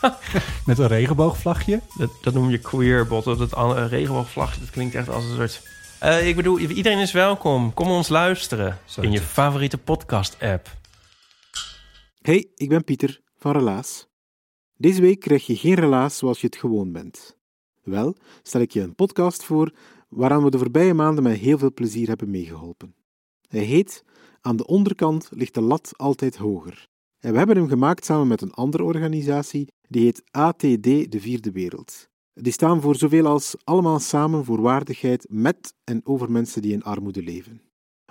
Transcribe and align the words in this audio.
met 0.66 0.78
een 0.78 0.86
regenboogvlagje. 0.86 1.80
Dat, 1.96 2.10
dat 2.22 2.34
noem 2.34 2.50
je 2.50 2.58
queerbot. 2.58 3.24
Dat 3.24 3.54
an- 3.54 3.86
regenboogvlagje, 3.86 4.60
dat 4.60 4.70
klinkt 4.70 4.94
echt 4.94 5.08
als 5.08 5.24
een 5.24 5.36
soort... 5.36 5.62
Eh, 5.98 6.28
ik 6.28 6.36
bedoel, 6.36 6.58
iedereen 6.58 6.98
is 6.98 7.12
welkom. 7.12 7.74
Kom 7.74 7.90
ons 7.90 8.08
luisteren 8.08 8.78
Zo 8.84 9.00
in 9.00 9.12
je 9.12 9.20
favoriete 9.20 9.78
podcast-app. 9.78 10.78
Hey, 12.20 12.50
ik 12.54 12.68
ben 12.68 12.84
Pieter 12.84 13.20
van 13.38 13.52
Relaas. 13.52 14.08
Deze 14.76 15.00
week 15.00 15.20
krijg 15.20 15.46
je 15.46 15.56
geen 15.56 15.74
relaas 15.74 16.16
zoals 16.16 16.40
je 16.40 16.46
het 16.46 16.56
gewoon 16.56 16.92
bent. 16.92 17.36
Wel, 17.82 18.16
stel 18.42 18.60
ik 18.60 18.70
je 18.70 18.80
een 18.80 18.94
podcast 18.94 19.44
voor 19.44 19.72
waaraan 20.08 20.44
we 20.44 20.50
de 20.50 20.58
voorbije 20.58 20.94
maanden 20.94 21.22
met 21.22 21.38
heel 21.38 21.58
veel 21.58 21.72
plezier 21.72 22.08
hebben 22.08 22.30
meegeholpen. 22.30 22.94
Hij 23.48 23.62
heet 23.64 24.04
Aan 24.40 24.56
de 24.56 24.66
onderkant 24.66 25.28
ligt 25.30 25.54
de 25.54 25.60
lat 25.60 25.92
altijd 25.96 26.36
hoger. 26.36 26.88
En 27.20 27.32
we 27.32 27.38
hebben 27.38 27.56
hem 27.56 27.68
gemaakt 27.68 28.04
samen 28.04 28.28
met 28.28 28.40
een 28.40 28.52
andere 28.52 28.84
organisatie, 28.84 29.72
die 29.88 30.02
heet 30.02 30.22
ATD 30.30 30.82
De 30.82 31.20
Vierde 31.20 31.52
Wereld. 31.52 32.08
Die 32.34 32.52
staan 32.52 32.80
voor 32.80 32.96
zoveel 32.96 33.26
als 33.26 33.56
allemaal 33.64 33.98
samen 33.98 34.44
voor 34.44 34.60
waardigheid 34.60 35.26
met 35.28 35.74
en 35.84 36.00
over 36.04 36.30
mensen 36.30 36.62
die 36.62 36.72
in 36.72 36.82
armoede 36.82 37.22
leven. 37.22 37.62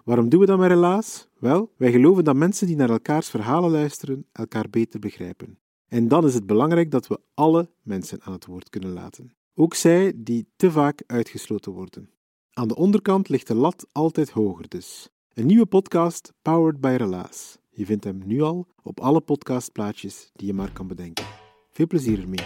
Waarom 0.03 0.29
doen 0.29 0.39
we 0.39 0.45
dat 0.45 0.59
met 0.59 0.69
Relaas? 0.69 1.27
Wel, 1.39 1.73
wij 1.77 1.91
geloven 1.91 2.23
dat 2.23 2.35
mensen 2.35 2.67
die 2.67 2.75
naar 2.75 2.89
elkaars 2.89 3.29
verhalen 3.29 3.71
luisteren, 3.71 4.25
elkaar 4.31 4.69
beter 4.69 4.99
begrijpen. 4.99 5.59
En 5.87 6.07
dan 6.07 6.25
is 6.25 6.33
het 6.33 6.45
belangrijk 6.45 6.91
dat 6.91 7.07
we 7.07 7.19
alle 7.33 7.69
mensen 7.81 8.21
aan 8.21 8.33
het 8.33 8.45
woord 8.45 8.69
kunnen 8.69 8.93
laten. 8.93 9.35
Ook 9.55 9.73
zij 9.73 10.13
die 10.15 10.47
te 10.55 10.71
vaak 10.71 11.03
uitgesloten 11.07 11.71
worden. 11.71 12.09
Aan 12.53 12.67
de 12.67 12.75
onderkant 12.75 13.29
ligt 13.29 13.47
de 13.47 13.55
lat 13.55 13.87
altijd 13.91 14.29
hoger 14.29 14.67
dus. 14.67 15.09
Een 15.33 15.45
nieuwe 15.45 15.65
podcast 15.65 16.33
powered 16.41 16.81
by 16.81 16.95
Relaas. 16.97 17.58
Je 17.79 17.85
vindt 17.85 18.03
hem 18.03 18.21
nu 18.25 18.41
al 18.41 18.67
op 18.83 18.99
alle 18.99 19.21
podcastplaatjes 19.21 20.31
die 20.35 20.47
je 20.47 20.53
maar 20.53 20.71
kan 20.71 20.87
bedenken. 20.87 21.25
Veel 21.71 21.87
plezier 21.87 22.21
ermee. 22.21 22.45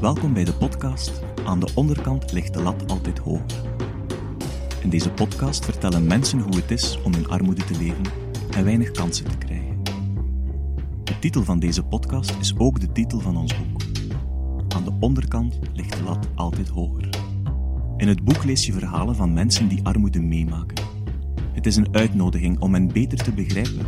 Welkom 0.00 0.32
bij 0.32 0.44
de 0.44 0.54
podcast 0.54 1.22
Aan 1.44 1.60
de 1.60 1.72
onderkant 1.74 2.32
ligt 2.32 2.54
de 2.54 2.62
lat 2.62 2.90
altijd 2.90 3.18
hoger. 3.18 3.62
In 4.82 4.90
deze 4.90 5.10
podcast 5.10 5.64
vertellen 5.64 6.06
mensen 6.06 6.40
hoe 6.40 6.56
het 6.56 6.70
is 6.70 7.02
om 7.02 7.14
in 7.14 7.28
armoede 7.28 7.64
te 7.64 7.78
leven 7.78 8.04
en 8.50 8.64
weinig 8.64 8.90
kansen 8.90 9.30
te 9.30 9.38
krijgen. 9.38 9.82
De 11.04 11.18
titel 11.20 11.42
van 11.42 11.58
deze 11.58 11.82
podcast 11.82 12.34
is 12.40 12.58
ook 12.58 12.80
de 12.80 12.92
titel 12.92 13.20
van 13.20 13.36
ons 13.36 13.56
boek. 13.58 13.82
Aan 14.68 14.84
de 14.84 14.96
onderkant 15.00 15.58
ligt 15.72 15.96
de 15.96 16.02
lat 16.02 16.28
altijd 16.34 16.68
hoger. 16.68 17.08
In 17.96 18.08
het 18.08 18.24
boek 18.24 18.44
lees 18.44 18.66
je 18.66 18.72
verhalen 18.72 19.16
van 19.16 19.32
mensen 19.32 19.68
die 19.68 19.84
armoede 19.84 20.20
meemaken. 20.20 20.84
Het 21.52 21.66
is 21.66 21.76
een 21.76 21.94
uitnodiging 21.94 22.60
om 22.60 22.72
hen 22.72 22.92
beter 22.92 23.18
te 23.18 23.32
begrijpen, 23.32 23.86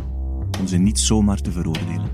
om 0.59 0.67
ze 0.67 0.77
niet 0.77 0.99
zomaar 0.99 1.41
te 1.41 1.51
veroordelen. 1.51 2.09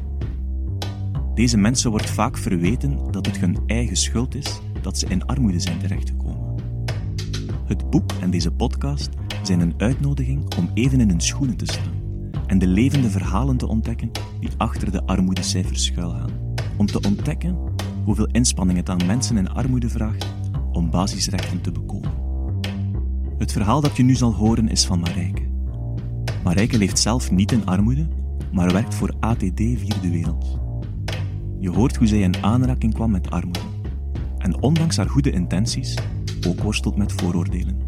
Deze 1.34 1.58
mensen 1.58 1.90
wordt 1.90 2.10
vaak 2.10 2.38
verweten 2.38 3.12
dat 3.12 3.26
het 3.26 3.38
hun 3.38 3.58
eigen 3.68 3.98
schuld 3.98 4.36
is 4.36 4.62
dat 4.82 4.98
ze 4.98 5.08
in 5.08 5.26
armoede 5.26 5.60
zijn 5.60 5.80
terechtgekomen. 5.80 6.56
Het 7.66 7.90
boek 7.90 8.12
en 8.22 8.32
deze 8.32 8.52
podcast 8.52 9.10
zijn 9.44 9.60
een 9.60 9.73
uitnodiging 9.78 10.56
om 10.58 10.70
even 10.73 11.00
in 11.00 11.10
hun 11.10 11.22
schoenen 11.22 11.58
te 11.58 11.66
staan 11.66 11.94
en 12.48 12.60
de 12.60 12.68
levende 12.68 13.10
verhalen 13.10 13.58
te 13.58 13.67
ontdekken 13.67 14.11
die 14.39 14.50
achter 14.58 14.92
de 14.92 15.05
armoedecijfers 15.05 15.84
schuilgaan. 15.84 16.32
Om 16.78 16.86
te 16.86 17.00
ontdekken 17.08 17.58
hoeveel 18.04 18.28
inspanning 18.32 18.78
het 18.78 18.89
aan 18.89 19.05
mensen 19.05 19.38
in 19.38 19.50
armoede 19.50 19.89
vraagt 19.89 20.34
om 20.72 20.89
basisrechten 20.89 21.61
te 21.61 21.72
bekomen. 21.72 22.11
Het 23.38 23.52
verhaal 23.52 23.82
dat 23.82 23.98
je 23.98 24.04
nu 24.04 24.16
zal 24.16 24.34
horen 24.34 24.70
is 24.70 24.86
van 24.86 25.00
Marijke. 25.00 25.42
Marijke 26.44 26.78
leeft 26.78 27.00
zelf 27.00 27.32
niet 27.32 27.52
in 27.52 27.66
armoede, 27.66 28.08
maar 28.55 28.71
werkt 28.71 28.95
voor 28.95 29.14
ATD 29.20 29.55
Vierde 29.55 30.10
Wereld. 30.10 30.60
Je 31.60 31.70
hoort 31.70 31.95
hoe 31.95 32.08
zij 32.08 32.20
in 32.20 32.43
aanraking 32.43 32.93
kwam 32.93 33.11
met 33.11 33.30
armoede. 33.30 33.60
En 34.38 34.61
ondanks 34.61 34.98
haar 34.98 35.10
goede 35.10 35.32
intenties 35.32 35.98
ook 36.48 36.60
worstelt 36.60 36.98
met 36.98 37.11
vooroordelen. 37.11 37.83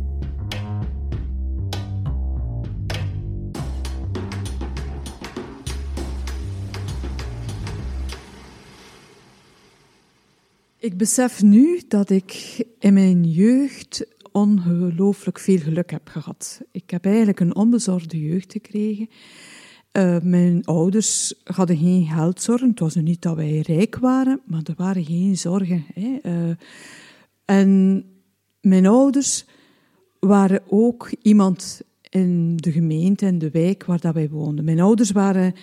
Ik 10.80 10.98
besef 10.98 11.42
nu 11.42 11.82
dat 11.88 12.10
ik 12.10 12.64
in 12.80 12.94
mijn 12.94 13.24
jeugd 13.24 14.08
ongelooflijk 14.32 15.40
veel 15.40 15.58
geluk 15.58 15.92
heb 15.92 16.08
gehad. 16.08 16.62
Ik 16.72 16.90
heb 16.90 17.06
eigenlijk 17.06 17.40
een 17.40 17.56
onbezorgde 17.56 18.20
jeugd 18.20 18.52
gekregen. 18.52 19.10
Eh, 19.98 20.18
mijn 20.22 20.66
ouders 20.66 21.34
hadden 21.44 21.78
geen 21.78 22.06
geldzorgen. 22.06 22.70
Het 22.70 22.80
was 22.80 22.96
niet 22.96 23.22
dat 23.22 23.36
wij 23.36 23.60
rijk 23.60 23.98
waren, 23.98 24.42
maar 24.46 24.62
er 24.64 24.74
waren 24.78 25.06
geen 25.06 25.38
zorgen. 25.38 25.86
Hè. 25.94 26.18
Eh, 26.22 26.56
en 27.46 28.04
mijn 28.62 28.86
ouders 28.86 29.46
waren 30.20 30.62
ook 30.68 31.12
iemand 31.22 31.82
in 32.10 32.58
de 32.58 32.72
gemeente, 32.72 33.26
in 33.26 33.40
de 33.40 33.50
wijk 33.50 33.86
waar 33.86 34.00
dat 34.00 34.14
wij 34.14 34.30
woonden. 34.30 34.66
Mijn 34.66 34.80
ouders 34.80 35.12
waren 35.12 35.54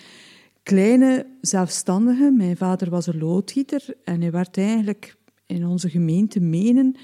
kleine 0.63 1.25
zelfstandigen. 1.41 2.37
Mijn 2.37 2.57
vader 2.57 2.89
was 2.89 3.07
een 3.07 3.19
loodgieter 3.19 3.85
en 4.03 4.21
hij 4.21 4.31
werd 4.31 4.57
eigenlijk 4.57 5.17
in 5.45 5.65
onze 5.65 5.89
gemeente 5.89 6.39
Menen 6.39 6.95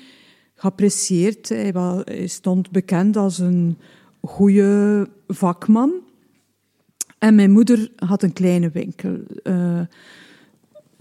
wa- 1.72 2.02
hij 2.03 2.28
stond 2.28 2.72
bekend 2.72 3.18
als 3.18 3.38
een 3.40 3.78
goede 4.22 5.08
vakman. 5.28 6.09
En 7.21 7.35
mijn 7.35 7.51
moeder 7.51 7.91
had 7.95 8.23
een 8.23 8.33
kleine 8.33 8.69
winkel. 8.69 9.17
eh 9.43 9.81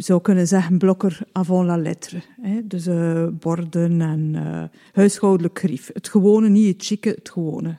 zou 0.03 0.21
kunnen 0.21 0.47
zeggen 0.47 0.79
blokker 0.79 1.21
avant 1.33 1.67
la 1.67 1.77
lettre. 1.77 2.23
Hè? 2.41 2.67
Dus 2.67 2.87
eh, 2.87 3.27
borden 3.33 4.01
en 4.01 4.33
eh, 4.35 4.63
huishoudelijk 4.93 5.59
grief. 5.59 5.91
Het 5.93 6.09
gewone, 6.09 6.49
niet 6.49 6.75
het 6.75 6.87
chique, 6.87 7.11
het 7.11 7.31
gewone. 7.31 7.79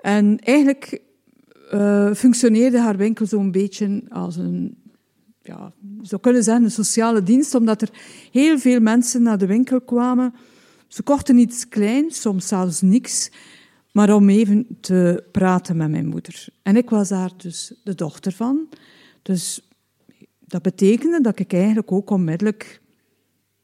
En 0.00 0.38
eigenlijk 0.38 1.00
functioneerde 2.14 2.80
haar 2.80 2.96
winkel 2.96 3.26
zo'n 3.26 3.50
beetje 3.50 4.02
als 4.08 4.36
een, 4.36 4.76
ja, 5.42 5.72
zou 6.02 6.20
kunnen 6.20 6.42
zeggen, 6.42 6.64
een 6.64 6.70
sociale 6.70 7.22
dienst, 7.22 7.54
omdat 7.54 7.82
er 7.82 7.90
heel 8.32 8.58
veel 8.58 8.80
mensen 8.80 9.22
naar 9.22 9.38
de 9.38 9.46
winkel 9.46 9.80
kwamen. 9.80 10.34
Ze 10.88 11.02
kochten 11.02 11.38
iets 11.38 11.68
kleins, 11.68 12.20
soms 12.20 12.48
zelfs 12.48 12.80
niks, 12.80 13.30
maar 13.92 14.14
om 14.14 14.28
even 14.28 14.66
te 14.80 15.24
praten 15.32 15.76
met 15.76 15.90
mijn 15.90 16.06
moeder. 16.06 16.46
En 16.62 16.76
ik 16.76 16.90
was 16.90 17.08
daar 17.08 17.30
dus 17.36 17.74
de 17.84 17.94
dochter 17.94 18.32
van. 18.32 18.68
Dus 19.22 19.70
dat 20.38 20.62
betekende 20.62 21.20
dat 21.20 21.38
ik 21.38 21.52
eigenlijk 21.52 21.92
ook 21.92 22.10
onmiddellijk 22.10 22.80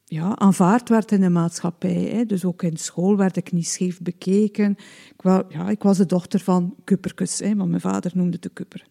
ja, 0.05 0.37
aanvaard 0.37 0.89
werd 0.89 1.13
in 1.13 1.21
de 1.21 1.29
maatschappij. 1.29 2.11
Hè. 2.13 2.27
Dus 2.27 2.45
ook 2.45 2.63
in 2.63 2.77
school 2.77 3.17
werd 3.17 3.37
ik 3.37 3.53
niet 3.53 3.69
scheef 3.69 4.01
bekeken. 4.01 4.77
Ik, 5.17 5.45
ja, 5.49 5.69
ik 5.69 5.83
was 5.83 5.97
de 5.97 6.07
dochter 6.07 6.41
van 6.41 6.75
kupperkes, 6.85 7.39
hè, 7.39 7.55
want 7.55 7.69
mijn 7.69 7.81
vader 7.81 8.11
noemde 8.15 8.39
de 8.39 8.49
kupper. 8.49 8.87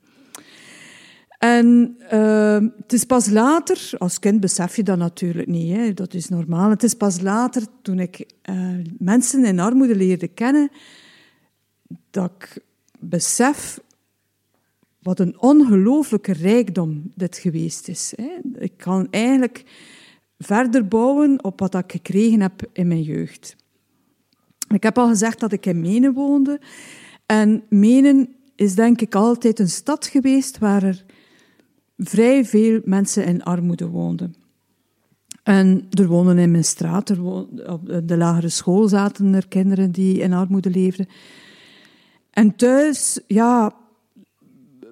En 1.37 1.95
eh, 2.09 2.59
het 2.77 2.93
is 2.93 3.03
pas 3.03 3.29
later, 3.29 3.91
als 3.97 4.19
kind 4.19 4.39
besef 4.39 4.75
je 4.75 4.83
dat 4.83 4.97
natuurlijk 4.97 5.47
niet, 5.47 5.75
hè, 5.75 5.93
dat 5.93 6.13
is 6.13 6.29
normaal. 6.29 6.69
Het 6.69 6.83
is 6.83 6.93
pas 6.93 7.21
later, 7.21 7.63
toen 7.81 7.99
ik 7.99 8.31
eh, 8.41 8.55
mensen 8.97 9.45
in 9.45 9.59
armoede 9.59 9.95
leerde 9.95 10.27
kennen, 10.27 10.69
dat 12.09 12.31
ik 12.37 12.63
besef 12.99 13.79
wat 14.99 15.19
een 15.19 15.39
ongelooflijke 15.41 16.33
rijkdom 16.33 17.11
dit 17.15 17.37
geweest 17.37 17.87
is. 17.87 18.13
Ik 18.57 18.73
kan 18.77 19.07
eigenlijk 19.11 19.63
verder 20.37 20.87
bouwen 20.87 21.43
op 21.43 21.59
wat 21.59 21.75
ik 21.75 21.91
gekregen 21.91 22.41
heb 22.41 22.69
in 22.73 22.87
mijn 22.87 23.01
jeugd. 23.01 23.55
Ik 24.73 24.83
heb 24.83 24.97
al 24.97 25.07
gezegd 25.07 25.39
dat 25.39 25.51
ik 25.51 25.65
in 25.65 25.81
Menen 25.81 26.13
woonde. 26.13 26.59
En 27.25 27.63
Menen 27.69 28.35
is 28.55 28.75
denk 28.75 29.01
ik 29.01 29.15
altijd 29.15 29.59
een 29.59 29.69
stad 29.69 30.07
geweest 30.07 30.57
waar 30.57 30.83
er 30.83 31.05
vrij 31.97 32.45
veel 32.45 32.81
mensen 32.83 33.25
in 33.25 33.43
armoede 33.43 33.87
woonden. 33.87 34.35
En 35.43 35.87
er 35.89 36.07
woonden 36.07 36.37
in 36.37 36.51
mijn 36.51 36.63
straat, 36.63 37.09
er 37.09 37.23
op 37.69 38.01
de 38.03 38.17
lagere 38.17 38.49
school 38.49 38.87
zaten 38.87 39.33
er 39.33 39.47
kinderen 39.47 39.91
die 39.91 40.19
in 40.19 40.33
armoede 40.33 40.69
leefden. 40.69 41.07
En 42.37 42.55
thuis, 42.55 43.19
ja, 43.27 43.75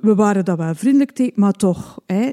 we 0.02 0.16
waren 0.16 0.46
daar 0.46 0.58
wel 0.58 0.76
vriendelijk 0.76 1.12
tegen, 1.12 1.34
maar 1.36 1.54
toch. 1.54 2.00
Hè, 2.06 2.32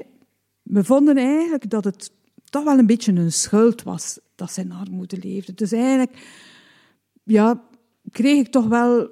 we 0.61 0.83
vonden 0.83 1.17
eigenlijk 1.17 1.69
dat 1.69 1.83
het 1.83 2.11
toch 2.49 2.63
wel 2.63 2.77
een 2.77 2.85
beetje 2.85 3.13
een 3.13 3.31
schuld 3.31 3.83
was 3.83 4.19
dat 4.35 4.51
ze 4.51 4.61
in 4.61 4.71
armoede 4.71 5.17
leefden. 5.21 5.55
Dus 5.55 5.71
eigenlijk 5.71 6.17
ja, 7.23 7.63
kreeg 8.11 8.39
ik 8.39 8.51
toch 8.51 8.67
wel 8.67 9.09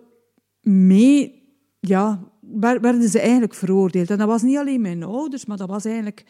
mee, 0.62 1.44
ja, 1.80 2.24
werden 2.60 3.10
ze 3.10 3.20
eigenlijk 3.20 3.54
veroordeeld. 3.54 4.10
En 4.10 4.18
dat 4.18 4.28
was 4.28 4.42
niet 4.42 4.58
alleen 4.58 4.82
mijn 4.82 5.04
ouders, 5.04 5.46
maar 5.46 5.58
dat 5.58 5.70
was 5.70 5.86
eigenlijk 5.86 6.26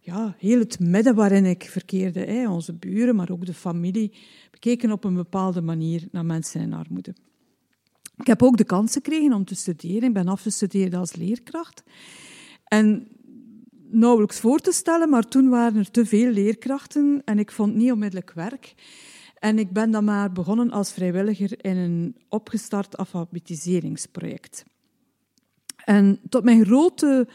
ja, 0.00 0.34
heel 0.38 0.58
het 0.58 0.80
midden 0.80 1.14
waarin 1.14 1.44
ik 1.44 1.62
verkeerde. 1.70 2.20
Hè. 2.20 2.48
Onze 2.48 2.74
buren, 2.74 3.16
maar 3.16 3.30
ook 3.30 3.46
de 3.46 3.54
familie, 3.54 4.12
bekeken 4.50 4.92
op 4.92 5.04
een 5.04 5.14
bepaalde 5.14 5.60
manier 5.60 6.08
naar 6.10 6.26
mensen 6.26 6.60
in 6.60 6.72
armoede. 6.72 7.14
Ik 8.16 8.26
heb 8.26 8.42
ook 8.42 8.56
de 8.56 8.64
kans 8.64 8.92
gekregen 8.92 9.32
om 9.32 9.44
te 9.44 9.54
studeren. 9.54 10.08
Ik 10.08 10.14
ben 10.14 10.28
afgestudeerd 10.28 10.94
als 10.94 11.14
leerkracht. 11.14 11.82
En 12.64 13.08
nauwelijks 13.90 14.40
voor 14.40 14.58
te 14.58 14.72
stellen, 14.72 15.08
maar 15.08 15.28
toen 15.28 15.48
waren 15.48 15.76
er 15.76 15.90
te 15.90 16.06
veel 16.06 16.30
leerkrachten 16.30 17.22
en 17.24 17.38
ik 17.38 17.50
vond 17.52 17.74
niet 17.74 17.92
onmiddellijk 17.92 18.32
werk. 18.32 18.74
En 19.38 19.58
ik 19.58 19.72
ben 19.72 19.90
dan 19.90 20.04
maar 20.04 20.32
begonnen 20.32 20.70
als 20.70 20.92
vrijwilliger 20.92 21.64
in 21.64 21.76
een 21.76 22.16
opgestart 22.28 22.96
alfabetiseringsproject. 22.96 24.64
En 25.84 26.20
tot 26.28 26.44
mijn 26.44 26.64
grote 26.64 27.28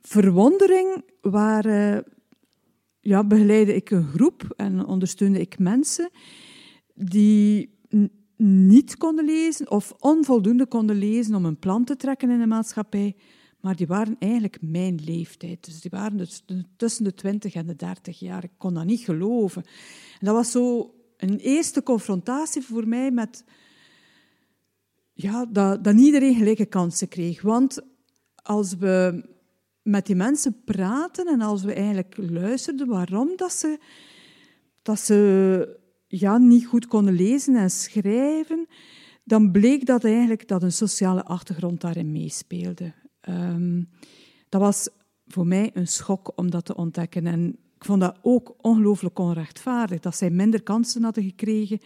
verwondering 0.00 1.04
waren, 1.20 2.04
ja, 3.00 3.24
begeleidde 3.24 3.74
ik 3.74 3.90
een 3.90 4.08
groep 4.08 4.52
en 4.56 4.86
ondersteunde 4.86 5.40
ik 5.40 5.58
mensen 5.58 6.10
die 6.94 7.78
niet 8.42 8.96
konden 8.96 9.24
lezen 9.24 9.70
of 9.70 9.94
onvoldoende 9.98 10.66
konden 10.66 10.96
lezen 10.96 11.34
om 11.34 11.44
een 11.44 11.58
plan 11.58 11.84
te 11.84 11.96
trekken 11.96 12.30
in 12.30 12.38
de 12.38 12.46
maatschappij, 12.46 13.16
maar 13.60 13.76
die 13.76 13.86
waren 13.86 14.16
eigenlijk 14.18 14.58
mijn 14.60 15.00
leeftijd. 15.04 15.64
Dus 15.64 15.80
die 15.80 15.90
waren 15.90 16.16
dus 16.16 16.44
tussen 16.76 17.04
de 17.04 17.14
20 17.14 17.54
en 17.54 17.66
de 17.66 17.76
30 17.76 18.18
jaar. 18.18 18.44
Ik 18.44 18.50
kon 18.56 18.74
dat 18.74 18.84
niet 18.84 19.00
geloven. 19.00 19.62
En 20.20 20.26
dat 20.26 20.34
was 20.34 20.50
zo 20.50 20.94
een 21.16 21.38
eerste 21.38 21.82
confrontatie 21.82 22.62
voor 22.62 22.88
mij 22.88 23.10
met 23.10 23.44
ja, 25.12 25.46
dat, 25.46 25.84
dat 25.84 25.98
iedereen 25.98 26.34
gelijke 26.34 26.66
kansen 26.66 27.08
kreeg. 27.08 27.42
Want 27.42 27.80
als 28.42 28.74
we 28.76 29.24
met 29.82 30.06
die 30.06 30.16
mensen 30.16 30.62
praten 30.64 31.26
en 31.26 31.40
als 31.40 31.62
we 31.62 31.72
eigenlijk 31.72 32.14
luisterden 32.16 32.86
waarom 32.86 33.32
dat 33.36 33.52
ze, 33.52 33.78
dat 34.82 35.00
ze 35.00 35.80
ja, 36.08 36.38
niet 36.38 36.66
goed 36.66 36.86
konden 36.86 37.14
lezen 37.14 37.56
en 37.56 37.70
schrijven, 37.70 38.66
dan 39.24 39.50
bleek 39.50 39.86
dat 39.86 40.04
eigenlijk 40.04 40.48
dat 40.48 40.62
een 40.62 40.72
sociale 40.72 41.24
achtergrond 41.24 41.80
daarin 41.80 42.12
meespeelde. 42.12 42.92
Um, 43.28 43.88
dat 44.48 44.60
was 44.60 44.88
voor 45.26 45.46
mij 45.46 45.70
een 45.74 45.88
schok 45.88 46.32
om 46.36 46.50
dat 46.50 46.64
te 46.64 46.76
ontdekken. 46.76 47.26
En 47.26 47.48
ik 47.48 47.84
vond 47.84 48.00
dat 48.00 48.18
ook 48.22 48.54
ongelooflijk 48.60 49.18
onrechtvaardig, 49.18 50.00
dat 50.00 50.16
zij 50.16 50.30
minder 50.30 50.62
kansen 50.62 51.02
hadden 51.02 51.24
gekregen 51.24 51.78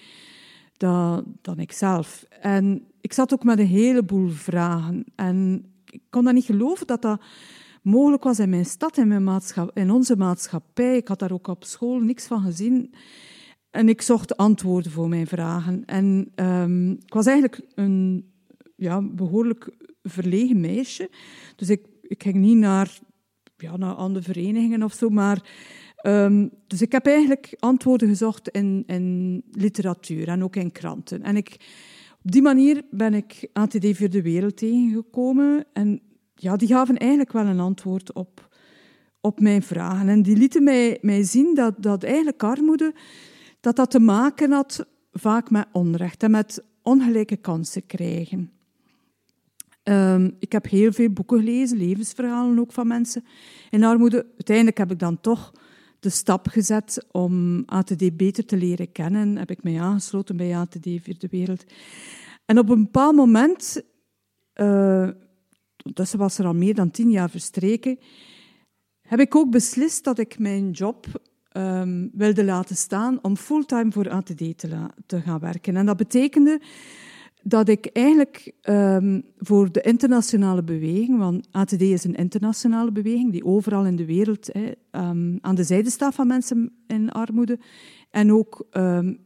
dan, 0.76 1.24
dan 1.40 1.58
ik 1.58 1.72
zelf. 1.72 2.24
En 2.40 2.86
ik 3.00 3.12
zat 3.12 3.32
ook 3.32 3.44
met 3.44 3.58
een 3.58 3.66
heleboel 3.66 4.28
vragen. 4.28 5.04
En 5.14 5.64
ik 5.90 6.02
kon 6.10 6.24
dat 6.24 6.34
niet 6.34 6.44
geloven 6.44 6.86
dat 6.86 7.02
dat 7.02 7.22
mogelijk 7.82 8.22
was 8.22 8.38
in 8.38 8.50
mijn 8.50 8.66
stad, 8.66 8.96
in, 8.96 9.08
mijn 9.08 9.42
in 9.72 9.90
onze 9.90 10.16
maatschappij. 10.16 10.96
Ik 10.96 11.08
had 11.08 11.18
daar 11.18 11.32
ook 11.32 11.46
op 11.46 11.64
school 11.64 11.98
niks 11.98 12.26
van 12.26 12.42
gezien. 12.42 12.94
En 13.72 13.88
ik 13.88 14.02
zocht 14.02 14.36
antwoorden 14.36 14.92
voor 14.92 15.08
mijn 15.08 15.26
vragen. 15.26 15.84
En 15.84 16.32
um, 16.34 16.90
ik 16.90 17.14
was 17.14 17.26
eigenlijk 17.26 17.60
een 17.74 18.24
ja, 18.76 19.02
behoorlijk 19.02 19.76
verlegen 20.02 20.60
meisje. 20.60 21.10
Dus 21.56 21.70
ik, 21.70 21.86
ik 22.02 22.22
ging 22.22 22.36
niet 22.36 22.56
naar, 22.56 22.98
ja, 23.56 23.76
naar 23.76 23.94
andere 23.94 24.24
verenigingen 24.24 24.82
of 24.82 24.92
zo, 24.92 25.08
maar... 25.08 25.50
Um, 26.06 26.50
dus 26.66 26.82
ik 26.82 26.92
heb 26.92 27.06
eigenlijk 27.06 27.56
antwoorden 27.58 28.08
gezocht 28.08 28.48
in, 28.48 28.84
in 28.86 29.42
literatuur 29.50 30.28
en 30.28 30.42
ook 30.42 30.56
in 30.56 30.72
kranten. 30.72 31.22
En 31.22 31.36
ik, 31.36 31.56
op 32.22 32.30
die 32.30 32.42
manier 32.42 32.82
ben 32.90 33.14
ik 33.14 33.48
ATD 33.52 33.96
voor 33.96 34.08
de 34.08 34.22
Wereld 34.22 34.56
tegengekomen. 34.56 35.64
En 35.72 36.00
ja, 36.34 36.56
die 36.56 36.68
gaven 36.68 36.96
eigenlijk 36.96 37.32
wel 37.32 37.46
een 37.46 37.60
antwoord 37.60 38.12
op, 38.12 38.48
op 39.20 39.40
mijn 39.40 39.62
vragen. 39.62 40.08
En 40.08 40.22
die 40.22 40.36
lieten 40.36 40.64
mij, 40.64 40.98
mij 41.00 41.22
zien 41.22 41.54
dat, 41.54 41.74
dat 41.78 42.02
eigenlijk 42.02 42.42
armoede 42.42 42.94
dat 43.62 43.76
dat 43.76 43.90
te 43.90 44.00
maken 44.00 44.52
had 44.52 44.86
vaak 45.12 45.50
met 45.50 45.66
onrecht 45.72 46.22
en 46.22 46.30
met 46.30 46.64
ongelijke 46.82 47.36
kansen 47.36 47.86
krijgen. 47.86 48.50
Um, 49.84 50.36
ik 50.38 50.52
heb 50.52 50.68
heel 50.68 50.92
veel 50.92 51.10
boeken 51.10 51.38
gelezen, 51.38 51.78
levensverhalen 51.78 52.58
ook 52.58 52.72
van 52.72 52.86
mensen 52.86 53.24
in 53.70 53.84
armoede. 53.84 54.26
Uiteindelijk 54.30 54.78
heb 54.78 54.90
ik 54.90 54.98
dan 54.98 55.20
toch 55.20 55.52
de 56.00 56.10
stap 56.10 56.46
gezet 56.46 57.06
om 57.10 57.62
ATD 57.66 58.16
beter 58.16 58.46
te 58.46 58.56
leren 58.56 58.92
kennen. 58.92 59.36
Heb 59.36 59.50
ik 59.50 59.62
mij 59.62 59.80
aangesloten 59.80 60.36
bij 60.36 60.56
ATD 60.56 60.88
voor 61.02 61.14
de 61.18 61.28
Wereld. 61.30 61.64
En 62.44 62.58
op 62.58 62.68
een 62.68 62.82
bepaald 62.82 63.16
moment, 63.16 63.82
uh, 64.54 65.08
dus 65.92 66.14
was 66.14 66.38
er 66.38 66.46
al 66.46 66.54
meer 66.54 66.74
dan 66.74 66.90
tien 66.90 67.10
jaar 67.10 67.30
verstreken, 67.30 67.98
heb 69.08 69.20
ik 69.20 69.36
ook 69.36 69.50
beslist 69.50 70.04
dat 70.04 70.18
ik 70.18 70.38
mijn 70.38 70.70
job 70.70 71.06
um, 71.56 72.10
wilde 72.12 72.44
laten 72.44 72.76
staan 72.76 73.18
om 73.22 73.36
fulltime 73.36 73.92
voor 73.92 74.10
ATD 74.10 74.58
te, 75.06 75.20
gaan 75.20 75.38
werken. 75.40 75.76
En 75.76 75.86
dat 75.86 75.96
betekende 75.96 76.60
dat 77.42 77.68
ik 77.68 77.86
eigenlijk 77.86 78.52
um, 78.62 79.24
voor 79.38 79.72
de 79.72 79.80
internationale 79.80 80.62
beweging, 80.62 81.18
want 81.18 81.48
ATD 81.50 81.80
is 81.80 82.04
een 82.04 82.14
internationale 82.14 82.92
beweging 82.92 83.32
die 83.32 83.44
overal 83.44 83.86
in 83.86 83.96
de 83.96 84.06
wereld 84.06 84.48
hè, 84.52 84.70
um, 85.00 85.38
aan 85.40 85.54
de 85.54 85.64
zijde 85.64 85.90
staat 85.90 86.14
van 86.14 86.26
mensen 86.26 86.72
in 86.86 87.10
armoede 87.10 87.58
en 88.10 88.32
ook 88.32 88.66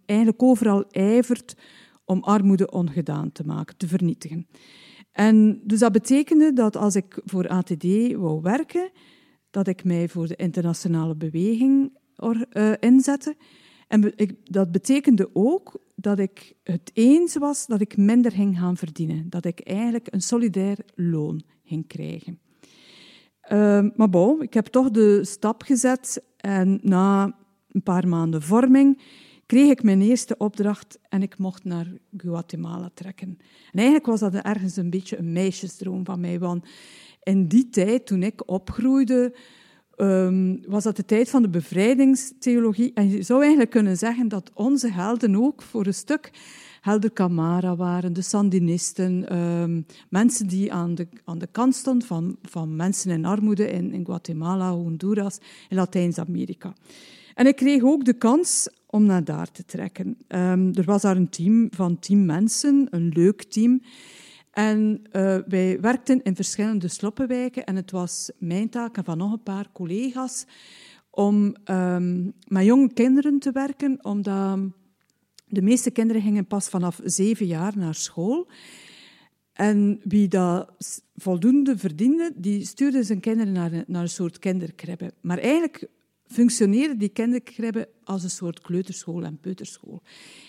eigenlijk 0.07 0.43
overal 0.43 0.85
ijvert 0.91 1.57
om 2.05 2.23
armoede 2.23 2.71
ongedaan 2.71 3.33
te 3.33 3.45
maken, 3.45 3.77
te 3.77 3.89
vernietigen. 3.89 4.47
En 5.13 5.61
dus 5.65 5.79
dat 5.79 5.93
betekende 5.93 6.53
dat 6.53 6.77
als 6.77 6.95
ik 6.97 7.21
voor 7.25 7.49
ATD 7.49 7.85
wou 8.17 8.41
werken, 8.43 8.91
dat 9.51 9.67
ik 9.67 9.85
mij 9.85 10.09
voor 10.09 10.27
de 10.27 10.37
internationale 10.37 11.17
beweging 11.17 11.93
uh, 12.17 12.73
inzetten. 12.81 13.37
En 13.89 14.15
dat 14.45 14.73
betekende 14.73 15.31
ook 15.33 15.81
dat 15.95 16.19
ik 16.19 16.55
het 16.63 16.91
eens 16.95 17.37
was 17.37 17.67
dat 17.67 17.81
ik 17.81 17.97
minder 17.97 18.33
ging 18.33 18.59
gaan 18.59 18.77
verdienen. 18.77 19.27
Dat 19.31 19.45
ik 19.45 19.61
eigenlijk 19.61 20.07
een 20.11 20.21
solidair 20.21 20.79
loon 20.95 21.43
ging 21.65 21.87
krijgen. 21.87 22.39
Uh, 23.53 23.87
maar 23.97 24.11
bon, 24.11 24.43
ik 24.43 24.55
heb 24.55 24.67
toch 24.67 24.91
de 24.91 25.25
stap 25.25 25.63
gezet 25.63 26.23
en 26.37 26.79
na 26.83 27.37
een 27.69 27.83
paar 27.83 28.09
maanden 28.09 28.43
vorming 28.43 29.01
kreeg 29.47 29.71
ik 29.71 29.83
mijn 29.83 30.03
eerste 30.03 30.37
opdracht 30.37 30.99
en 31.09 31.23
ik 31.23 31.39
mocht 31.39 31.65
naar 31.65 31.87
Guatemala 32.17 32.91
trekken. 32.95 33.39
En 33.73 33.79
eigenlijk 33.79 34.07
was 34.07 34.21
dat 34.21 34.35
ergens 34.35 34.77
een 34.77 34.91
beetje 34.91 35.19
een 35.19 35.33
meisjesdroom 35.33 36.05
van 36.05 36.21
mij, 36.21 36.39
want 36.39 36.67
in 37.23 37.47
die 37.47 37.69
tijd, 37.69 38.07
toen 38.07 38.23
ik 38.23 38.51
opgroeide, 38.51 39.35
um, 39.97 40.61
was 40.67 40.85
dat 40.85 40.97
de 40.97 41.05
tijd 41.05 41.31
van 41.31 41.43
de 41.43 41.49
bevrijdingstheologie. 41.49 42.91
En 42.95 43.11
je 43.11 43.23
zou 43.23 43.41
eigenlijk 43.41 43.71
kunnen 43.71 43.97
zeggen 43.97 44.29
dat 44.29 44.51
onze 44.55 44.93
helden 44.93 45.37
ook 45.37 45.63
voor 45.63 45.87
een 45.87 45.95
stuk 45.95 46.31
Helder 46.81 47.13
Camara 47.13 47.77
waren, 47.77 48.13
de 48.13 48.23
Sandinisten, 48.23 49.39
um, 49.39 49.87
mensen 50.09 50.47
die 50.47 50.73
aan 50.73 50.95
de, 50.95 51.09
aan 51.25 51.39
de 51.39 51.49
kant 51.53 51.75
stonden 51.75 52.09
van, 52.09 52.37
van 52.43 52.77
mensen 52.77 53.11
in 53.11 53.25
armoede 53.25 53.71
in, 53.71 53.93
in 53.93 54.05
Guatemala, 54.05 54.73
Honduras, 54.73 55.39
in 55.69 55.77
Latijns-Amerika. 55.77 56.75
En 57.35 57.47
ik 57.47 57.57
kreeg 57.57 57.83
ook 57.83 58.05
de 58.05 58.13
kans 58.13 58.69
om 58.87 59.05
naar 59.05 59.25
daar 59.25 59.51
te 59.51 59.65
trekken. 59.65 60.17
Um, 60.29 60.75
er 60.75 60.85
was 60.85 61.03
daar 61.03 61.17
een 61.17 61.29
team 61.29 61.69
van 61.71 61.99
tien 61.99 62.27
mensen, 62.27 62.87
een 62.91 63.09
leuk 63.09 63.43
team. 63.43 63.83
En 64.57 65.03
uh, 65.13 65.39
wij 65.47 65.81
werkten 65.81 66.23
in 66.23 66.35
verschillende 66.35 66.89
sloppenwijken 66.89 67.65
en 67.65 67.77
het 67.77 67.91
was 67.91 68.31
mijn 68.39 68.69
taak 68.69 68.97
en 68.97 69.05
van 69.05 69.19
nog 69.19 69.33
een 69.33 69.43
paar 69.43 69.73
collega's 69.73 70.47
om 71.11 71.57
um, 71.65 72.33
met 72.49 72.65
jonge 72.65 72.93
kinderen 72.93 73.39
te 73.39 73.53
werken, 73.53 74.05
omdat 74.05 74.59
de 75.47 75.63
meeste 75.63 75.91
kinderen 75.91 76.23
gingen 76.23 76.47
pas 76.47 76.69
vanaf 76.69 77.01
zeven 77.05 77.47
jaar 77.47 77.79
naar 77.79 77.95
school. 77.95 78.51
En 79.53 80.01
wie 80.03 80.29
dat 80.29 80.71
voldoende 81.15 81.79
verdiende, 81.79 82.33
die 82.37 82.65
stuurde 82.65 83.03
zijn 83.03 83.21
kinderen 83.21 83.53
naar 83.53 83.73
een, 83.73 83.85
naar 83.87 84.03
een 84.03 84.09
soort 84.09 84.39
kinderkribbe. 84.39 85.13
Maar 85.21 85.39
eigenlijk 85.39 85.89
functioneerden 86.27 86.99
die 86.99 87.09
kinderkribben 87.09 87.89
als 88.05 88.23
een 88.23 88.31
soort 88.31 88.61
kleuterschool 88.61 89.25
en 89.25 89.39
peuterschool. 89.39 90.03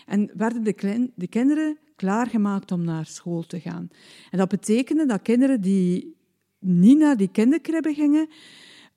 En 0.06 0.32
werden 0.36 0.64
de, 0.64 1.12
de 1.16 1.28
kinderen 1.28 1.78
klaargemaakt 1.98 2.72
om 2.72 2.84
naar 2.84 3.06
school 3.06 3.44
te 3.44 3.60
gaan. 3.60 3.90
En 4.32 4.38
dat 4.38 4.50
betekende 4.50 5.06
dat 5.06 5.22
kinderen 5.22 5.62
die 5.62 6.16
niet 6.60 6.98
naar 6.98 7.18
die 7.18 7.28
kinderkribben 7.28 7.94
gingen, 7.94 8.30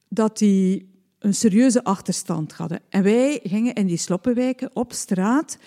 dat 0.08 0.38
die 0.38 0.88
een 1.18 1.34
serieuze 1.34 1.84
achterstand 1.84 2.52
hadden. 2.52 2.80
En 2.88 3.02
wij 3.02 3.40
gingen 3.42 3.74
in 3.74 3.86
die 3.86 3.96
sloppenwijken 3.96 4.76
op 4.76 4.92
straat, 4.92 5.58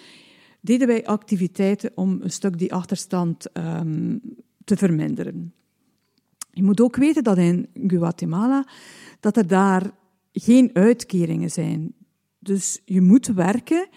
deden 0.61 0.87
wij 0.87 1.05
activiteiten 1.05 1.91
om 1.95 2.19
een 2.21 2.31
stuk 2.31 2.57
die 2.57 2.73
achterstand 2.73 3.57
um, 3.57 4.21
te 4.63 4.77
verminderen. 4.77 5.53
Je 6.51 6.63
moet 6.63 6.81
ook 6.81 6.95
weten 6.95 7.23
dat 7.23 7.37
in 7.37 7.67
Guatemala 7.87 8.67
dat 9.19 9.37
er 9.37 9.47
daar 9.47 9.91
geen 10.31 10.69
uitkeringen 10.73 11.51
zijn. 11.51 11.93
Dus 12.39 12.81
je 12.85 13.01
moet 13.01 13.27
werken 13.27 13.87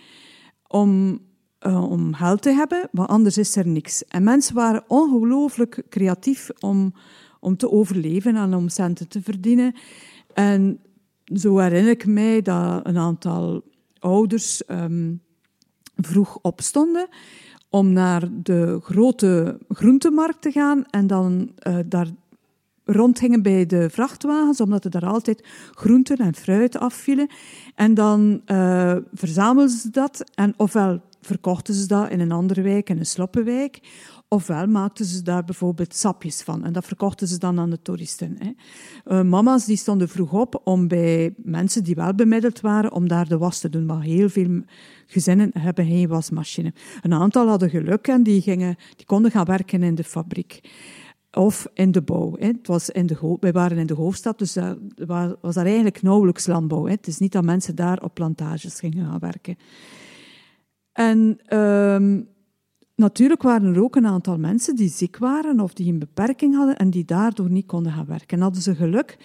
om, 0.66 1.20
uh, 1.60 1.90
om 1.90 2.14
geld 2.14 2.42
te 2.42 2.50
hebben, 2.50 2.88
want 2.92 3.08
anders 3.08 3.38
is 3.38 3.56
er 3.56 3.66
niks. 3.66 4.04
En 4.04 4.22
mensen 4.22 4.54
waren 4.54 4.84
ongelooflijk 4.86 5.82
creatief 5.88 6.50
om, 6.60 6.94
om 7.40 7.56
te 7.56 7.70
overleven 7.70 8.36
en 8.36 8.54
om 8.54 8.68
centen 8.68 9.08
te 9.08 9.22
verdienen. 9.22 9.74
En 10.34 10.80
zo 11.34 11.58
herinner 11.58 11.90
ik 11.90 12.06
mij 12.06 12.42
dat 12.42 12.86
een 12.86 12.98
aantal 12.98 13.62
ouders 13.98 14.62
um, 14.68 15.22
vroeg 15.96 16.38
opstonden 16.42 17.08
om 17.70 17.92
naar 17.92 18.28
de 18.32 18.78
grote 18.82 19.58
groentemarkt 19.68 20.42
te 20.42 20.50
gaan 20.50 20.84
en 20.84 21.06
dan 21.06 21.50
uh, 21.66 21.78
daar 21.86 22.08
rondgingen 22.84 23.42
bij 23.42 23.66
de 23.66 23.90
vrachtwagens, 23.90 24.60
omdat 24.60 24.84
er 24.84 24.90
daar 24.90 25.06
altijd 25.06 25.44
groenten 25.70 26.16
en 26.16 26.34
fruit 26.34 26.78
afvielen. 26.78 27.28
En 27.74 27.94
dan 27.94 28.40
uh, 28.46 28.96
verzamelden 29.12 29.76
ze 29.76 29.90
dat 29.90 30.30
en 30.34 30.54
ofwel 30.56 31.02
verkochten 31.26 31.74
ze 31.74 31.86
dat 31.86 32.10
in 32.10 32.20
een 32.20 32.32
andere 32.32 32.62
wijk, 32.62 32.90
in 32.90 32.98
een 32.98 33.06
sloppenwijk, 33.06 33.80
ofwel 34.28 34.66
maakten 34.66 35.04
ze 35.04 35.22
daar 35.22 35.44
bijvoorbeeld 35.44 35.94
sapjes 35.94 36.42
van. 36.42 36.64
En 36.64 36.72
dat 36.72 36.84
verkochten 36.84 37.28
ze 37.28 37.38
dan 37.38 37.58
aan 37.58 37.70
de 37.70 37.82
toeristen. 37.82 38.36
Hè. 38.38 38.50
Uh, 39.18 39.24
mama's 39.24 39.64
die 39.64 39.76
stonden 39.76 40.08
vroeg 40.08 40.32
op 40.32 40.60
om 40.64 40.88
bij 40.88 41.34
mensen 41.36 41.84
die 41.84 41.94
wel 41.94 42.14
bemiddeld 42.14 42.60
waren, 42.60 42.92
om 42.92 43.08
daar 43.08 43.28
de 43.28 43.38
was 43.38 43.60
te 43.60 43.68
doen. 43.68 43.86
Maar 43.86 44.02
heel 44.02 44.28
veel 44.28 44.62
gezinnen 45.06 45.50
hebben 45.58 45.86
geen 45.86 46.08
wasmachine. 46.08 46.72
Een 47.00 47.14
aantal 47.14 47.48
hadden 47.48 47.70
geluk 47.70 48.06
en 48.06 48.22
die, 48.22 48.40
gingen, 48.40 48.76
die 48.96 49.06
konden 49.06 49.30
gaan 49.30 49.44
werken 49.44 49.82
in 49.82 49.94
de 49.94 50.04
fabriek 50.04 50.60
of 51.32 51.66
in 51.74 51.92
de 51.92 52.02
bouw. 52.02 52.36
Hè. 52.38 52.46
Het 52.46 52.66
was 52.66 52.90
in 52.90 53.06
de, 53.06 53.36
wij 53.40 53.52
waren 53.52 53.78
in 53.78 53.86
de 53.86 53.94
hoofdstad, 53.94 54.38
dus 54.38 54.52
daar 54.52 54.76
was 55.40 55.54
daar 55.54 55.64
eigenlijk 55.64 56.02
nauwelijks 56.02 56.46
landbouw. 56.46 56.84
Hè. 56.84 56.90
Het 56.90 57.06
is 57.06 57.18
niet 57.18 57.32
dat 57.32 57.44
mensen 57.44 57.74
daar 57.74 58.02
op 58.02 58.14
plantages 58.14 58.78
gingen 58.78 59.06
gaan 59.06 59.18
werken. 59.18 59.56
En 60.96 61.38
uh, 61.48 62.22
natuurlijk 62.94 63.42
waren 63.42 63.74
er 63.74 63.82
ook 63.82 63.96
een 63.96 64.06
aantal 64.06 64.38
mensen 64.38 64.76
die 64.76 64.88
ziek 64.88 65.18
waren 65.18 65.60
of 65.60 65.74
die 65.74 65.92
een 65.92 65.98
beperking 65.98 66.54
hadden 66.54 66.76
en 66.76 66.90
die 66.90 67.04
daardoor 67.04 67.50
niet 67.50 67.66
konden 67.66 67.92
gaan 67.92 68.06
werken. 68.06 68.36
En 68.36 68.42
hadden 68.42 68.62
ze 68.62 68.74
geluk, 68.74 69.18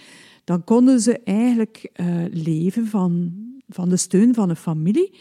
dan 0.44 0.64
konden 0.64 1.00
ze 1.00 1.20
eigenlijk 1.24 1.92
uh, 1.96 2.26
leven 2.30 2.88
van, 2.88 3.34
van 3.68 3.90
de 3.90 3.98
steun 3.98 4.34
van 4.34 4.50
een 4.50 4.56
familie. 4.56 5.18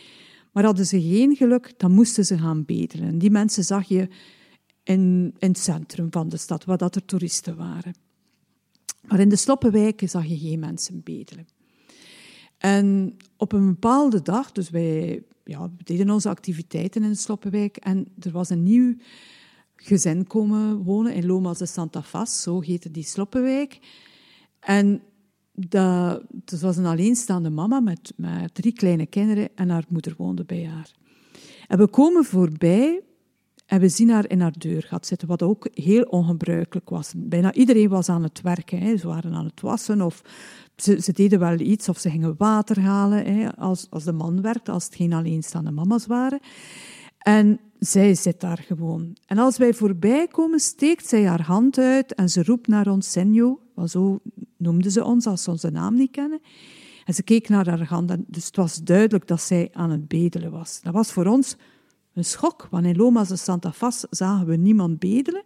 Maar 0.52 0.64
hadden 0.64 0.86
ze 0.86 1.02
geen 1.02 1.36
geluk, 1.36 1.72
dan 1.76 1.92
moesten 1.92 2.26
ze 2.26 2.38
gaan 2.38 2.64
bedelen. 2.64 3.08
En 3.08 3.18
die 3.18 3.30
mensen 3.30 3.64
zag 3.64 3.88
je 3.88 4.08
in, 4.82 5.34
in 5.38 5.48
het 5.48 5.58
centrum 5.58 6.06
van 6.10 6.28
de 6.28 6.36
stad, 6.36 6.64
waar 6.64 6.78
dat 6.78 6.94
er 6.94 7.04
toeristen 7.04 7.56
waren. 7.56 7.94
Maar 9.08 9.20
in 9.20 9.28
de 9.28 9.36
sloppenwijken 9.36 10.08
zag 10.08 10.26
je 10.26 10.38
geen 10.38 10.58
mensen 10.58 11.02
bedelen. 11.04 11.46
En 12.58 13.16
op 13.36 13.52
een 13.52 13.66
bepaalde 13.66 14.22
dag, 14.22 14.52
dus 14.52 14.70
wij 14.70 15.22
ja, 15.50 15.70
we 15.76 15.84
deden 15.84 16.10
onze 16.10 16.28
activiteiten 16.28 17.02
in 17.02 17.10
de 17.10 17.16
Sloppenwijk 17.16 17.76
en 17.76 18.06
er 18.18 18.30
was 18.30 18.50
een 18.50 18.62
nieuw 18.62 18.94
gezin 19.76 20.26
komen 20.26 20.82
wonen 20.82 21.14
in 21.14 21.26
Lomas 21.26 21.58
de 21.58 21.66
Santa 21.66 22.02
Fas, 22.02 22.42
zo 22.42 22.60
heette 22.60 22.90
die 22.90 23.04
Sloppenwijk. 23.04 23.78
En 24.60 25.02
dat, 25.52 26.22
het 26.44 26.60
was 26.60 26.76
een 26.76 26.86
alleenstaande 26.86 27.50
mama 27.50 27.80
met, 27.80 28.12
met 28.16 28.54
drie 28.54 28.72
kleine 28.72 29.06
kinderen 29.06 29.48
en 29.54 29.68
haar 29.68 29.84
moeder 29.88 30.14
woonde 30.16 30.44
bij 30.44 30.64
haar. 30.64 30.94
En 31.68 31.78
we 31.78 31.88
komen 31.88 32.24
voorbij 32.24 33.02
en 33.66 33.80
we 33.80 33.88
zien 33.88 34.10
haar 34.10 34.28
in 34.28 34.40
haar 34.40 34.58
deur 34.58 34.82
gaat 34.82 35.06
zitten, 35.06 35.28
wat 35.28 35.42
ook 35.42 35.68
heel 35.72 36.02
ongebruikelijk 36.02 36.90
was. 36.90 37.12
Bijna 37.16 37.52
iedereen 37.52 37.88
was 37.88 38.08
aan 38.08 38.22
het 38.22 38.40
werken. 38.40 38.78
Hè. 38.78 38.96
Ze 38.96 39.06
waren 39.06 39.34
aan 39.34 39.44
het 39.44 39.60
wassen 39.60 40.00
of 40.00 40.22
ze, 40.82 41.00
ze, 41.00 41.12
deden 41.12 41.38
wel 41.38 41.58
iets 41.58 41.88
of 41.88 41.98
ze 41.98 42.10
gingen 42.10 42.34
water 42.38 42.80
halen 42.80 43.34
hè, 43.34 43.56
als, 43.56 43.86
als 43.90 44.04
de 44.04 44.12
man 44.12 44.42
werkte, 44.42 44.70
als 44.70 44.84
het 44.84 44.94
geen 44.94 45.12
alleenstaande 45.12 45.70
mama's 45.70 46.06
waren. 46.06 46.40
En 47.18 47.60
zij 47.78 48.14
zit 48.14 48.40
daar 48.40 48.64
gewoon. 48.66 49.16
En 49.26 49.38
als 49.38 49.56
wij 49.56 49.74
voorbij 49.74 50.26
komen, 50.26 50.60
steekt 50.60 51.06
zij 51.06 51.24
haar 51.24 51.42
hand 51.42 51.78
uit 51.78 52.14
en 52.14 52.28
ze 52.28 52.42
roept 52.42 52.66
naar 52.66 52.86
ons, 52.86 53.10
Senjo, 53.10 53.60
zo 53.84 54.20
noemde 54.56 54.90
ze 54.90 55.04
ons 55.04 55.26
als 55.26 55.42
ze 55.42 55.50
onze 55.50 55.70
naam 55.70 55.94
niet 55.94 56.10
kennen. 56.10 56.40
En 57.04 57.14
ze 57.14 57.22
keek 57.22 57.48
naar 57.48 57.68
haar 57.68 57.84
hand, 57.84 58.16
dus 58.26 58.46
het 58.46 58.56
was 58.56 58.76
duidelijk 58.76 59.26
dat 59.26 59.40
zij 59.40 59.68
aan 59.72 59.90
het 59.90 60.08
bedelen 60.08 60.50
was. 60.50 60.80
Dat 60.82 60.92
was 60.92 61.12
voor 61.12 61.26
ons 61.26 61.56
een 62.14 62.24
schok, 62.24 62.68
want 62.70 62.86
in 62.86 62.96
Lomas 62.96 63.28
de 63.28 63.36
Santa 63.36 63.72
Fas 63.72 64.06
zagen 64.10 64.46
we 64.46 64.56
niemand 64.56 64.98
bedelen. 64.98 65.42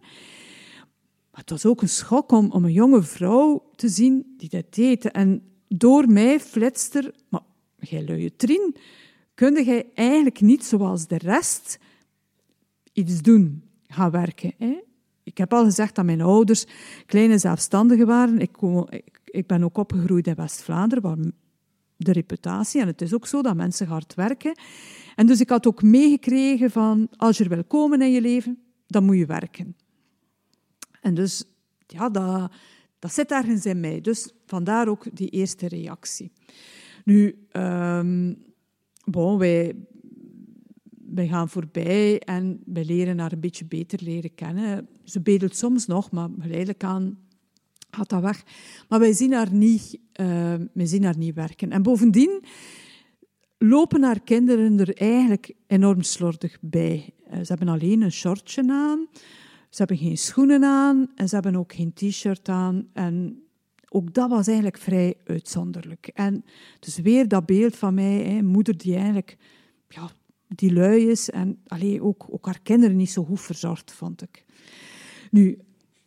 Het 1.35 1.49
was 1.49 1.65
ook 1.65 1.81
een 1.81 1.89
schok 1.89 2.31
om, 2.31 2.51
een 2.51 2.71
jonge 2.71 3.03
vrouw 3.03 3.69
te 3.75 3.89
zien 3.89 4.33
die 4.37 4.49
dat 4.49 4.73
deed. 4.73 5.11
En 5.11 5.43
door 5.67 6.07
mij 6.07 6.39
flitste 6.39 6.99
er, 6.99 7.13
maar 7.29 7.41
jij 7.79 8.05
luie 8.05 8.35
Trien, 8.35 8.75
kunde 9.33 9.63
jij 9.63 9.85
eigenlijk 9.93 10.41
niet 10.41 10.65
zoals 10.65 11.07
de 11.07 11.17
rest 11.17 11.79
iets 12.93 13.21
doen, 13.21 13.63
gaan 13.87 14.11
werken. 14.11 14.53
Hè? 14.57 14.83
Ik 15.23 15.37
heb 15.37 15.53
al 15.53 15.63
gezegd 15.63 15.95
dat 15.95 16.05
mijn 16.05 16.21
ouders 16.21 16.65
kleine 17.05 17.37
zelfstandigen 17.37 18.07
waren. 18.07 18.39
Ik, 18.39 18.57
ik 19.25 19.47
ben 19.47 19.63
ook 19.63 19.77
opgegroeid 19.77 20.27
in 20.27 20.35
West-Vlaanderen, 20.35 21.03
waar 21.03 21.17
de 21.97 22.11
reputatie, 22.11 22.81
en 22.81 22.87
het 22.87 23.01
is 23.01 23.13
ook 23.13 23.27
zo 23.27 23.41
dat 23.41 23.55
mensen 23.55 23.87
hard 23.87 24.13
werken. 24.13 24.57
En 25.15 25.25
dus 25.25 25.39
ik 25.39 25.49
had 25.49 25.67
ook 25.67 25.81
meegekregen 25.81 26.71
van, 26.71 27.07
als 27.17 27.37
je 27.37 27.43
er 27.43 27.49
wil 27.49 27.63
komen 27.63 28.01
in 28.01 28.11
je 28.11 28.21
leven, 28.21 28.59
dan 28.87 29.03
moet 29.03 29.17
je 29.17 29.25
werken. 29.25 29.75
En 31.05 31.13
dus, 31.13 31.43
ja, 31.87 32.09
dat, 32.09 32.51
dat 32.99 33.13
zit 33.13 33.31
ergens 33.31 33.65
in 33.65 33.79
mij. 33.79 34.01
Dus 34.01 34.31
vandaar 34.45 34.87
ook 34.87 35.05
die 35.13 35.29
eerste 35.29 35.67
reactie. 35.67 36.31
Nu, 37.03 37.47
um, 37.51 38.43
bon, 39.03 39.37
wij, 39.37 39.75
wij 41.13 41.27
gaan 41.27 41.49
voorbij 41.49 42.19
en 42.19 42.61
wij 42.65 42.85
leren 42.85 43.19
haar 43.19 43.31
een 43.31 43.39
beetje 43.39 43.65
beter 43.65 43.99
leren 44.03 44.35
kennen. 44.35 44.87
Ze 45.03 45.21
bedelt 45.21 45.55
soms 45.55 45.85
nog, 45.85 46.11
maar 46.11 46.29
geleidelijk 46.39 46.83
aan 46.83 47.17
gaat 47.89 48.09
dat 48.09 48.21
weg. 48.21 48.43
Maar 48.89 48.99
wij 48.99 49.13
zien 49.13 49.33
haar 49.33 49.53
niet, 49.53 49.99
uh, 50.19 50.53
zien 50.73 51.03
haar 51.03 51.17
niet 51.17 51.35
werken. 51.35 51.71
En 51.71 51.83
bovendien 51.83 52.43
lopen 53.57 54.03
haar 54.03 54.21
kinderen 54.21 54.79
er 54.79 54.95
eigenlijk 54.97 55.53
enorm 55.67 56.01
slordig 56.01 56.57
bij. 56.61 57.09
Uh, 57.27 57.33
ze 57.33 57.45
hebben 57.45 57.67
alleen 57.67 58.01
een 58.01 58.11
shortje 58.11 58.71
aan. 58.71 59.07
Ze 59.75 59.81
hebben 59.81 59.97
geen 59.97 60.17
schoenen 60.17 60.63
aan 60.63 61.11
en 61.15 61.27
ze 61.27 61.33
hebben 61.33 61.55
ook 61.55 61.73
geen 61.73 61.93
t-shirt 61.93 62.49
aan. 62.49 62.87
En 62.93 63.43
ook 63.89 64.13
dat 64.13 64.29
was 64.29 64.47
eigenlijk 64.47 64.77
vrij 64.77 65.15
uitzonderlijk. 65.25 66.07
En 66.07 66.45
dus 66.79 66.97
weer 66.97 67.27
dat 67.27 67.45
beeld 67.45 67.75
van 67.75 67.93
mij, 67.93 68.23
hè, 68.23 68.41
moeder 68.41 68.77
die 68.77 68.93
eigenlijk 68.93 69.37
ja, 69.87 70.09
die 70.47 70.73
lui 70.73 71.09
is 71.09 71.29
en 71.29 71.61
allee, 71.67 72.01
ook, 72.01 72.25
ook 72.29 72.45
haar 72.45 72.59
kinderen 72.63 72.95
niet 72.95 73.09
zo 73.09 73.23
goed 73.23 73.41
verzorgd, 73.41 73.91
vond 73.91 74.21
ik. 74.21 74.45
Nu, 75.31 75.59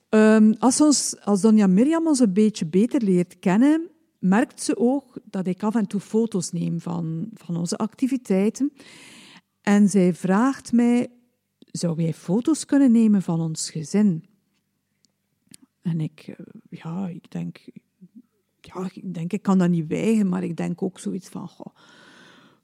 um, 0.09 0.55
als, 0.59 0.81
ons, 0.81 1.21
als 1.21 1.41
Donja 1.41 1.67
Mirjam 1.67 2.07
ons 2.07 2.19
een 2.19 2.33
beetje 2.33 2.67
beter 2.67 3.03
leert 3.03 3.39
kennen, 3.39 3.91
merkt 4.19 4.63
ze 4.63 4.77
ook 4.79 5.19
dat 5.25 5.47
ik 5.47 5.63
af 5.63 5.75
en 5.75 5.87
toe 5.87 6.01
foto's 6.01 6.53
neem 6.53 6.81
van, 6.81 7.29
van 7.35 7.57
onze 7.57 7.77
activiteiten. 7.77 8.73
En 9.61 9.89
zij 9.89 10.15
vraagt 10.15 10.73
mij 10.73 11.09
zou 11.79 12.03
jij 12.03 12.15
foto's 12.15 12.65
kunnen 12.65 12.93
nemen 12.93 13.23
van 13.23 13.41
ons 13.41 13.71
gezin? 13.71 14.25
En 15.83 16.01
ik, 16.01 16.35
eh, 16.37 16.47
ja, 16.71 17.09
ik 17.09 17.31
denk, 17.31 17.59
ja, 18.61 18.91
ik 18.93 19.15
denk, 19.15 19.33
ik 19.33 19.43
kan 19.43 19.59
dat 19.59 19.71
niet 19.71 19.87
weigeren, 19.87 20.29
maar 20.29 20.45
ik 20.45 20.57
denk 20.57 20.83
ook 20.83 20.99
zoiets 20.99 21.29
van, 21.29 21.49
goh, 21.49 21.75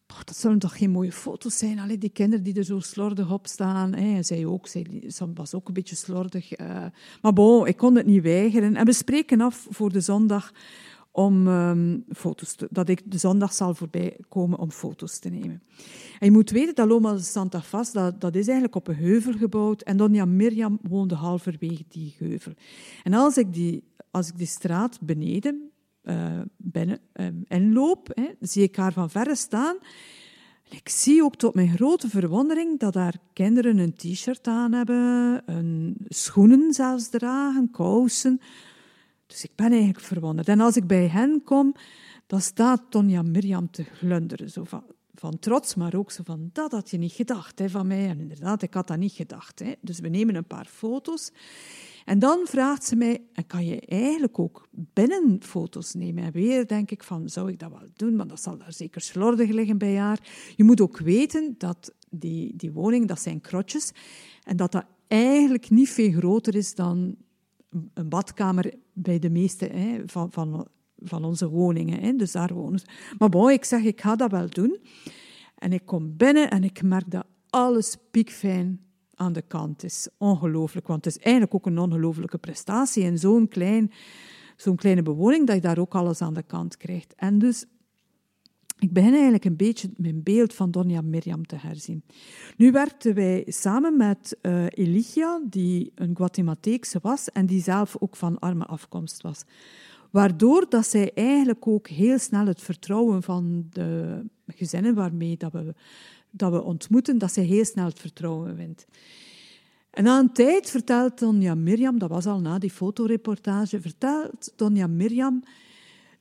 dat 0.07 0.37
zullen 0.37 0.59
toch 0.59 0.79
geen 0.79 0.91
mooie 0.91 1.13
foto's 1.13 1.59
zijn? 1.59 1.79
Allee, 1.79 1.99
die 1.99 2.11
kinderen 2.11 2.45
die 2.45 2.55
er 2.55 2.65
zo 2.65 2.81
slordig 2.81 3.33
op 3.33 3.47
staan. 3.47 3.95
Hè. 3.95 4.23
Zij 4.23 4.47
ook, 4.47 4.67
zij 4.67 4.87
was 5.35 5.55
ook 5.55 5.69
een 5.69 5.75
beetje 5.75 5.97
slordig. 5.97 6.59
Uh, 6.59 6.87
maar 7.23 7.33
bon, 7.33 7.67
ik 7.67 7.77
kon 7.77 7.95
het 7.95 8.07
niet 8.07 8.23
weigeren. 8.23 8.77
En 8.77 8.87
we 8.87 8.93
spreken 8.93 9.41
af 9.41 9.67
voor 9.71 9.93
de 9.93 10.01
zondag 10.01 10.53
om 11.17 11.47
um, 11.47 12.05
foto's 12.09 12.55
te, 12.55 12.69
dat 12.71 12.89
ik 12.89 13.03
de 13.05 13.19
zondag 13.19 13.53
zal 13.53 13.75
voorbij 13.75 14.19
komen 14.29 14.59
om 14.59 14.71
foto's 14.71 15.19
te 15.19 15.29
nemen. 15.29 15.63
En 16.19 16.27
je 16.27 16.31
moet 16.31 16.51
weten 16.51 16.75
dat 16.75 16.89
Loma 16.89 17.13
de 17.13 17.19
Santa 17.19 17.63
Fas, 17.63 17.93
dat, 17.93 18.21
dat 18.21 18.35
is 18.35 18.45
eigenlijk 18.45 18.75
op 18.75 18.89
een 18.89 18.95
heuvel 18.95 19.33
gebouwd 19.33 19.83
en 19.83 19.97
Donja 19.97 20.25
Mirjam 20.25 20.79
woonde 20.83 21.15
halverwege 21.15 21.85
die 21.89 22.15
heuvel. 22.19 22.53
En 23.03 23.13
als 23.13 23.37
ik 23.37 23.53
die, 23.53 23.85
als 24.11 24.29
ik 24.29 24.39
die 24.39 24.47
straat 24.47 24.99
beneden 25.01 25.71
uh, 26.03 26.41
binnen, 26.57 26.99
um, 27.13 27.45
inloop, 27.49 28.11
hè, 28.15 28.29
zie 28.41 28.63
ik 28.63 28.77
haar 28.77 28.93
van 28.93 29.11
verre 29.11 29.35
staan. 29.35 29.77
En 30.71 30.77
ik 30.77 30.89
zie 30.89 31.23
ook 31.23 31.37
tot 31.37 31.55
mijn 31.55 31.77
grote 31.77 32.09
verwondering 32.09 32.79
dat 32.79 32.95
haar 32.95 33.17
kinderen 33.33 33.79
een 33.79 33.95
t-shirt 33.95 34.47
aan 34.47 34.73
hebben, 34.73 35.43
een, 35.47 35.97
schoenen 36.09 36.73
zelfs 36.73 37.09
dragen, 37.09 37.71
kousen, 37.71 38.41
dus 39.35 39.45
ik 39.45 39.55
ben 39.55 39.71
eigenlijk 39.71 40.01
verwonderd. 40.01 40.49
En 40.49 40.61
als 40.61 40.77
ik 40.77 40.87
bij 40.87 41.09
hen 41.09 41.43
kom, 41.45 41.75
dan 42.27 42.41
staat 42.41 42.83
Tonja 42.89 43.23
Mirjam 43.23 43.71
te 43.71 43.85
glunderen. 43.85 44.51
Zo 44.51 44.65
van, 44.65 44.85
van 45.15 45.39
trots, 45.39 45.75
maar 45.75 45.95
ook 45.95 46.11
zo 46.11 46.23
van, 46.25 46.51
dat 46.53 46.73
had 46.73 46.91
je 46.91 46.99
niet 46.99 47.13
gedacht 47.13 47.59
hè, 47.59 47.71
van 47.71 47.87
mij. 47.87 48.09
En 48.09 48.21
inderdaad, 48.21 48.63
ik 48.63 48.75
had 48.75 48.87
dat 48.87 48.99
niet 48.99 49.13
gedacht. 49.13 49.59
Hè. 49.59 49.73
Dus 49.81 50.01
we 50.01 50.09
nemen 50.09 50.35
een 50.35 50.47
paar 50.47 50.67
foto's. 50.67 51.33
En 52.05 52.19
dan 52.19 52.41
vraagt 52.45 52.85
ze 52.85 52.97
mij, 52.97 53.23
kan 53.47 53.65
je 53.65 53.81
eigenlijk 53.81 54.39
ook 54.39 54.69
binnen 54.71 55.43
foto's 55.43 55.95
nemen? 55.95 56.25
En 56.25 56.33
weer 56.33 56.67
denk 56.67 56.91
ik 56.91 57.03
van, 57.03 57.29
zou 57.29 57.51
ik 57.51 57.59
dat 57.59 57.71
wel 57.71 57.89
doen? 57.97 58.17
Maar 58.17 58.27
dat 58.27 58.43
zal 58.43 58.59
daar 58.59 58.73
zeker 58.73 59.01
slordig 59.01 59.51
liggen 59.51 59.79
bij 59.79 59.97
haar. 59.97 60.19
Je 60.57 60.65
moet 60.65 60.81
ook 60.81 60.99
weten 60.99 61.55
dat 61.59 61.95
die, 62.11 62.57
die 62.57 62.73
woning, 62.73 63.09
dat 63.09 63.21
zijn 63.21 63.41
krotjes. 63.41 63.93
En 64.43 64.57
dat 64.57 64.73
dat 64.73 64.85
eigenlijk 65.09 65.71
niet 65.71 65.91
veel 65.91 66.13
groter 66.13 66.55
is 66.55 66.75
dan 66.75 67.17
een 67.95 68.09
badkamer 68.09 68.75
bij 68.95 69.19
de 69.19 69.31
meeste 69.31 69.67
hè, 69.67 70.03
van, 70.07 70.33
van, 70.33 70.67
van 70.97 71.25
onze 71.25 71.49
woningen. 71.49 72.01
Hè. 72.01 72.13
Dus 72.13 72.33
daar 72.33 72.55
wonen. 72.55 72.83
Maar 73.19 73.29
bon, 73.29 73.51
ik 73.51 73.65
zeg, 73.65 73.83
ik 73.83 74.01
ga 74.01 74.17
dat 74.17 74.31
wel 74.31 74.49
doen. 74.49 74.79
En 75.55 75.73
ik 75.73 75.87
kom 75.87 76.17
binnen 76.17 76.51
en 76.51 76.65
ik 76.65 76.83
merk 76.83 77.11
dat 77.11 77.27
alles 77.51 77.97
piekfijn 78.11 78.81
aan 79.15 79.33
de 79.33 79.43
kant 79.43 79.85
is. 79.85 80.09
Ongelooflijk, 80.19 80.87
want 80.87 81.05
het 81.05 81.17
is 81.17 81.23
eigenlijk 81.23 81.55
ook 81.55 81.67
een 81.67 81.79
ongelooflijke 81.79 82.39
prestatie 82.39 83.05
in 83.05 83.19
zo'n 83.19 83.49
klein, 83.49 83.93
zo'n 84.57 84.77
kleine 84.77 85.03
bewoning 85.03 85.47
dat 85.47 85.57
je 85.57 85.63
daar 85.63 85.79
ook 85.79 85.95
alles 85.95 86.21
aan 86.21 86.35
de 86.35 86.43
kant 86.43 86.77
krijgt. 86.77 87.15
En 87.15 87.39
dus 87.39 87.65
ik 88.85 88.93
begin 88.93 89.13
eigenlijk 89.13 89.45
een 89.45 89.57
beetje 89.57 89.91
mijn 89.97 90.23
beeld 90.23 90.55
van 90.55 90.71
Donja 90.71 91.01
Miriam 91.01 91.47
te 91.47 91.57
herzien. 91.57 92.03
Nu 92.57 92.73
werkten 92.73 93.15
wij 93.15 93.45
samen 93.47 93.97
met 93.97 94.37
uh, 94.43 94.65
Eligia, 94.69 95.41
die 95.45 95.93
een 95.95 96.17
Guatemalteekse 96.17 96.99
was 97.03 97.31
en 97.31 97.47
die 97.47 97.63
zelf 97.63 97.97
ook 97.99 98.17
van 98.17 98.39
arme 98.39 98.65
afkomst 98.65 99.23
was. 99.23 99.45
Waardoor 100.11 100.67
dat 100.69 100.87
zij 100.87 101.13
eigenlijk 101.15 101.67
ook 101.67 101.89
heel 101.89 102.19
snel 102.19 102.47
het 102.47 102.63
vertrouwen 102.63 103.23
van 103.23 103.67
de 103.71 104.21
gezinnen 104.47 104.95
waarmee 104.95 105.37
dat 105.37 105.53
we, 105.53 105.75
dat 106.31 106.53
we 106.53 106.63
ontmoeten, 106.63 107.19
dat 107.19 107.33
zij 107.33 107.45
heel 107.45 107.65
snel 107.65 107.85
het 107.85 108.01
vertrouwen 108.01 108.57
wint. 108.57 108.87
En 109.91 110.05
na 110.05 110.19
een 110.19 110.33
tijd 110.33 110.71
vertelt 110.71 111.19
Donja 111.19 111.55
Mirjam, 111.55 111.99
dat 111.99 112.11
was 112.11 112.27
al 112.27 112.41
na 112.41 112.59
die 112.59 112.71
fotoreportage, 112.71 113.81
vertelt 113.81 114.53
Donja 114.57 114.87
Mirjam 114.87 115.43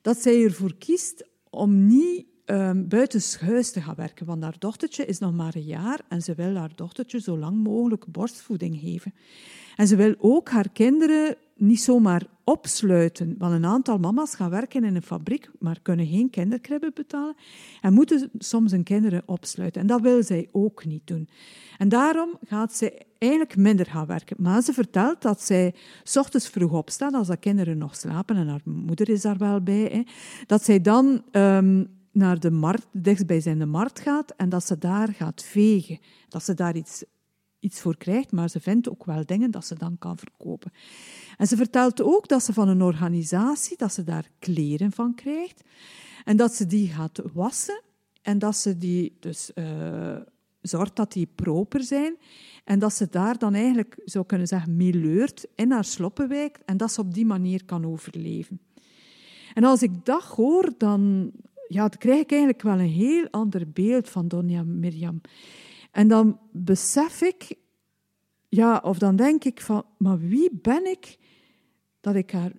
dat 0.01 0.17
zij 0.17 0.43
ervoor 0.43 0.75
kiest 0.77 1.25
om 1.49 1.87
niet 1.87 2.25
um, 2.53 2.87
buitenshuis 2.87 3.71
te 3.71 3.81
gaan 3.81 3.95
werken. 3.95 4.25
Want 4.25 4.43
haar 4.43 4.55
dochtertje 4.59 5.05
is 5.05 5.19
nog 5.19 5.33
maar 5.33 5.55
een 5.55 5.63
jaar 5.65 5.99
en 6.07 6.21
ze 6.21 6.35
wil 6.35 6.55
haar 6.55 6.71
dochtertje 6.75 7.21
zo 7.21 7.37
lang 7.37 7.63
mogelijk 7.63 8.05
borstvoeding 8.07 8.79
geven. 8.79 9.13
En 9.75 9.87
ze 9.87 9.95
wil 9.95 10.15
ook 10.17 10.49
haar 10.49 10.69
kinderen 10.69 11.35
niet 11.55 11.81
zomaar 11.81 12.25
opsluiten. 12.43 13.35
Want 13.37 13.53
een 13.53 13.65
aantal 13.65 13.97
mama's 13.97 14.35
gaan 14.35 14.49
werken 14.49 14.83
in 14.83 14.95
een 14.95 15.01
fabriek, 15.01 15.49
maar 15.59 15.79
kunnen 15.81 16.07
geen 16.07 16.29
kinderkribben 16.29 16.91
betalen. 16.93 17.35
En 17.81 17.93
moeten 17.93 18.29
soms 18.37 18.71
hun 18.71 18.83
kinderen 18.83 19.23
opsluiten. 19.25 19.81
En 19.81 19.87
dat 19.87 20.01
wil 20.01 20.23
zij 20.23 20.49
ook 20.51 20.85
niet 20.85 21.07
doen. 21.07 21.29
En 21.77 21.89
daarom 21.89 22.37
gaat 22.45 22.73
zij 22.73 23.05
eigenlijk 23.17 23.55
minder 23.55 23.85
gaan 23.85 24.05
werken. 24.05 24.35
Maar 24.39 24.61
ze 24.61 24.73
vertelt 24.73 25.21
dat 25.21 25.41
zij 25.41 25.75
s 26.03 26.17
ochtends 26.17 26.47
vroeg 26.47 26.71
opstaat, 26.71 27.13
als 27.13 27.27
de 27.27 27.37
kinderen 27.37 27.77
nog 27.77 27.95
slapen, 27.95 28.35
en 28.35 28.47
haar 28.47 28.61
moeder 28.63 29.09
is 29.09 29.21
daar 29.21 29.37
wel 29.37 29.61
bij, 29.61 29.89
hè, 29.91 30.03
dat 30.45 30.63
zij 30.63 30.81
dan 30.81 31.23
um, 31.31 31.87
naar 32.13 32.39
de 32.39 32.51
markt, 32.51 32.87
dichtstbijzijnde 32.91 33.65
markt 33.65 33.99
gaat 33.99 34.31
en 34.31 34.49
dat 34.49 34.65
ze 34.65 34.77
daar 34.77 35.13
gaat 35.13 35.43
vegen. 35.43 35.99
Dat 36.27 36.43
ze 36.43 36.53
daar 36.53 36.75
iets, 36.75 37.03
iets 37.59 37.81
voor 37.81 37.97
krijgt, 37.97 38.31
maar 38.31 38.49
ze 38.49 38.59
vindt 38.59 38.89
ook 38.89 39.05
wel 39.05 39.25
dingen 39.25 39.51
dat 39.51 39.65
ze 39.65 39.75
dan 39.75 39.97
kan 39.97 40.17
verkopen. 40.17 40.71
En 41.37 41.47
ze 41.47 41.55
vertelt 41.55 42.01
ook 42.01 42.27
dat 42.27 42.43
ze 42.43 42.53
van 42.53 42.67
een 42.67 42.81
organisatie, 42.81 43.77
dat 43.77 43.93
ze 43.93 44.03
daar 44.03 44.29
kleren 44.39 44.91
van 44.91 45.15
krijgt 45.15 45.63
en 46.23 46.37
dat 46.37 46.53
ze 46.53 46.65
die 46.65 46.87
gaat 46.87 47.21
wassen 47.33 47.81
en 48.21 48.39
dat 48.39 48.55
ze 48.55 48.77
die 48.77 49.17
dus 49.19 49.51
uh, 49.55 50.17
zorgt 50.61 50.95
dat 50.95 51.11
die 51.11 51.27
proper 51.35 51.83
zijn 51.83 52.17
en 52.63 52.79
dat 52.79 52.93
ze 52.93 53.07
daar 53.09 53.37
dan 53.37 53.53
eigenlijk, 53.53 54.01
zou 54.05 54.25
kunnen 54.25 54.47
zeggen, 54.47 54.75
meeleurt 54.75 55.47
in 55.55 55.71
haar 55.71 55.85
sloppenwijk 55.85 56.59
en 56.65 56.77
dat 56.77 56.91
ze 56.91 57.01
op 57.01 57.13
die 57.13 57.25
manier 57.25 57.65
kan 57.65 57.85
overleven. 57.85 58.61
En 59.53 59.63
als 59.63 59.81
ik 59.81 60.05
dat 60.05 60.23
hoor, 60.23 60.73
dan 60.77 61.31
ja, 61.67 61.87
dan 61.87 61.97
krijg 61.97 62.19
ik 62.19 62.31
eigenlijk 62.31 62.61
wel 62.61 62.79
een 62.79 62.89
heel 62.89 63.27
ander 63.31 63.69
beeld 63.69 64.09
van 64.09 64.27
Donja 64.27 64.63
Mirjam. 64.63 65.21
En 65.91 66.07
dan 66.07 66.39
besef 66.51 67.21
ik, 67.21 67.55
ja, 68.49 68.81
of 68.83 68.97
dan 68.97 69.15
denk 69.15 69.43
ik 69.43 69.61
van, 69.61 69.85
maar 69.97 70.19
wie 70.19 70.49
ben 70.61 70.85
ik 70.85 71.17
dat 72.01 72.15
ik 72.15 72.31
haar 72.31 72.51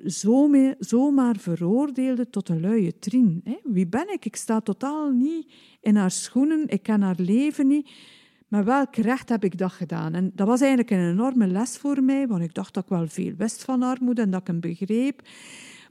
zomaar 0.78 1.36
veroordeelde 1.36 2.30
tot 2.30 2.48
een 2.48 2.60
luie 2.60 2.98
trien? 2.98 3.44
Wie 3.62 3.86
ben 3.86 4.12
ik? 4.12 4.24
Ik 4.24 4.36
sta 4.36 4.60
totaal 4.60 5.10
niet 5.10 5.52
in 5.80 5.96
haar 5.96 6.10
schoenen, 6.10 6.68
ik 6.68 6.82
ken 6.82 7.02
haar 7.02 7.18
leven 7.18 7.66
niet. 7.66 7.90
Maar 8.48 8.64
welk 8.64 8.96
recht 8.96 9.28
heb 9.28 9.44
ik 9.44 9.58
dat 9.58 9.72
gedaan? 9.72 10.14
En 10.14 10.32
dat 10.34 10.46
was 10.46 10.60
eigenlijk 10.60 10.90
een 10.90 11.10
enorme 11.10 11.46
les 11.46 11.76
voor 11.76 12.02
mij, 12.02 12.26
want 12.26 12.42
ik 12.42 12.54
dacht 12.54 12.74
dat 12.74 12.82
ik 12.82 12.88
wel 12.88 13.08
veel 13.08 13.32
wist 13.36 13.64
van 13.64 13.82
armoede 13.82 14.22
en 14.22 14.30
dat 14.30 14.40
ik 14.40 14.46
hem 14.46 14.60
begreep. 14.60 15.22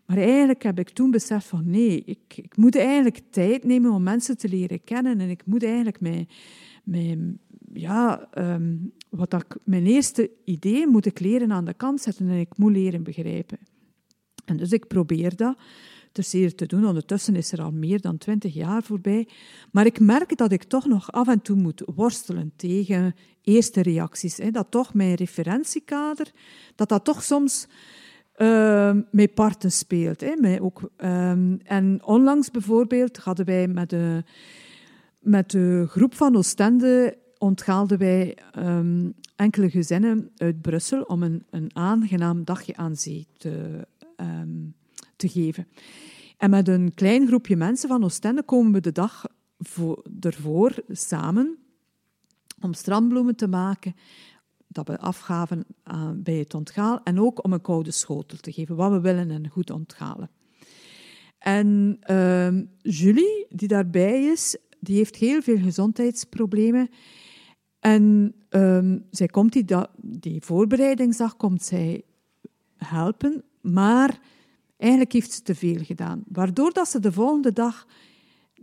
Maar 0.05 0.17
eigenlijk 0.17 0.63
heb 0.63 0.79
ik 0.79 0.89
toen 0.89 1.11
beseft 1.11 1.45
van 1.45 1.69
nee, 1.69 2.03
ik, 2.05 2.19
ik 2.35 2.57
moet 2.57 2.75
eigenlijk 2.75 3.21
tijd 3.29 3.63
nemen 3.63 3.91
om 3.91 4.03
mensen 4.03 4.37
te 4.37 4.49
leren 4.49 4.83
kennen 4.83 5.19
en 5.19 5.29
ik 5.29 5.45
moet 5.45 5.63
eigenlijk 5.63 5.99
mijn, 6.01 6.27
mijn, 6.83 7.39
ja, 7.73 8.29
um, 8.37 8.93
wat 9.09 9.33
ik, 9.33 9.57
mijn 9.63 9.85
eerste 9.85 10.31
idee 10.43 10.87
moet 10.87 11.05
ik 11.05 11.19
leren 11.19 11.51
aan 11.51 11.65
de 11.65 11.73
kant 11.73 12.01
zetten 12.01 12.29
en 12.29 12.39
ik 12.39 12.57
moet 12.57 12.71
leren 12.71 13.03
begrijpen. 13.03 13.57
En 14.45 14.57
dus 14.57 14.71
ik 14.71 14.87
probeer 14.87 15.35
dat 15.35 15.55
zeer 16.13 16.55
te 16.55 16.65
doen. 16.65 16.85
Ondertussen 16.85 17.35
is 17.35 17.51
er 17.51 17.61
al 17.61 17.71
meer 17.71 18.01
dan 18.01 18.17
twintig 18.17 18.53
jaar 18.53 18.83
voorbij. 18.83 19.27
Maar 19.71 19.85
ik 19.85 19.99
merk 19.99 20.37
dat 20.37 20.51
ik 20.51 20.63
toch 20.63 20.85
nog 20.85 21.11
af 21.11 21.27
en 21.27 21.41
toe 21.41 21.55
moet 21.55 21.83
worstelen 21.95 22.53
tegen 22.55 23.15
eerste 23.41 23.81
reacties. 23.81 24.37
Hè. 24.37 24.51
Dat 24.51 24.71
toch 24.71 24.93
mijn 24.93 25.13
referentiekader, 25.13 26.31
dat 26.75 26.89
dat 26.89 27.03
toch 27.05 27.23
soms 27.23 27.67
uh, 28.37 28.97
met 29.11 29.33
parten 29.33 29.71
speelt. 29.71 30.21
Hè, 30.21 30.35
met 30.35 30.59
ook, 30.59 30.81
um, 30.97 31.59
en 31.63 31.99
onlangs 32.03 32.51
bijvoorbeeld 32.51 33.17
hadden 33.17 33.45
wij 33.45 33.67
met 33.67 33.89
de, 33.89 34.23
met 35.19 35.51
de 35.51 35.85
groep 35.87 36.15
van 36.15 36.35
Oostende 36.35 37.17
onthaalden 37.37 37.97
wij 37.97 38.37
um, 38.57 39.13
enkele 39.35 39.69
gezinnen 39.69 40.31
uit 40.37 40.61
Brussel 40.61 41.01
om 41.01 41.23
een, 41.23 41.43
een 41.49 41.69
aangenaam 41.73 42.43
dagje 42.43 42.75
aan 42.75 42.95
zee 42.95 43.27
te, 43.37 43.87
te 45.15 45.29
geven. 45.29 45.67
En 46.37 46.49
met 46.49 46.67
een 46.67 46.93
klein 46.93 47.27
groepje 47.27 47.55
mensen 47.55 47.89
van 47.89 48.03
Oostende 48.03 48.43
komen 48.43 48.71
we 48.71 48.79
de 48.79 48.91
dag 48.91 49.25
voor, 49.57 50.03
ervoor 50.19 50.75
samen 50.87 51.57
om 52.61 52.73
strandbloemen 52.73 53.35
te 53.35 53.47
maken, 53.47 53.95
dat 54.73 54.87
we 54.87 54.99
afgaven 54.99 55.65
uh, 55.91 56.09
bij 56.15 56.37
het 56.37 56.53
onthaal 56.53 57.03
en 57.03 57.19
ook 57.19 57.43
om 57.43 57.53
een 57.53 57.61
koude 57.61 57.91
schotel 57.91 58.37
te 58.37 58.51
geven, 58.51 58.75
wat 58.75 58.91
we 58.91 58.99
willen 58.99 59.31
en 59.31 59.49
goed 59.49 59.69
onthalen. 59.69 60.29
En 61.37 61.99
uh, 62.09 62.61
Julie, 62.81 63.45
die 63.49 63.67
daarbij 63.67 64.23
is, 64.23 64.57
die 64.79 64.95
heeft 64.95 65.15
heel 65.15 65.41
veel 65.41 65.57
gezondheidsproblemen. 65.57 66.89
En 67.79 68.35
uh, 68.49 68.95
zij 69.09 69.27
komt 69.27 69.53
die, 69.53 69.65
die 69.97 70.41
voorbereidingsdag 70.41 71.37
komt 71.37 71.63
zij 71.63 72.03
helpen, 72.77 73.43
maar 73.61 74.19
eigenlijk 74.77 75.13
heeft 75.13 75.31
ze 75.31 75.41
te 75.41 75.55
veel 75.55 75.83
gedaan. 75.83 76.23
Waardoor 76.27 76.73
dat 76.73 76.87
ze 76.87 76.99
de 76.99 77.11
volgende 77.11 77.53
dag 77.53 77.87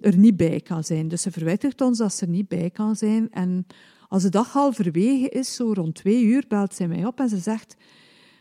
er 0.01 0.17
niet 0.17 0.37
bij 0.37 0.61
kan 0.61 0.85
zijn. 0.85 1.09
Dus 1.09 1.23
ze 1.23 1.31
verwittigt 1.31 1.81
ons 1.81 1.99
dat 1.99 2.15
ze 2.15 2.25
er 2.25 2.31
niet 2.31 2.49
bij 2.49 2.71
kan 2.71 2.97
zijn. 2.97 3.31
En 3.31 3.67
als 4.11 4.23
de 4.23 4.29
dag 4.29 4.53
halverwege 4.53 5.29
is, 5.29 5.55
zo 5.55 5.73
rond 5.73 5.95
twee 5.95 6.25
uur, 6.25 6.45
belt 6.49 6.75
zij 6.75 6.89
mij 6.89 7.07
op 7.07 7.21
en 7.21 7.29
ze 7.29 7.39
zegt... 7.39 7.77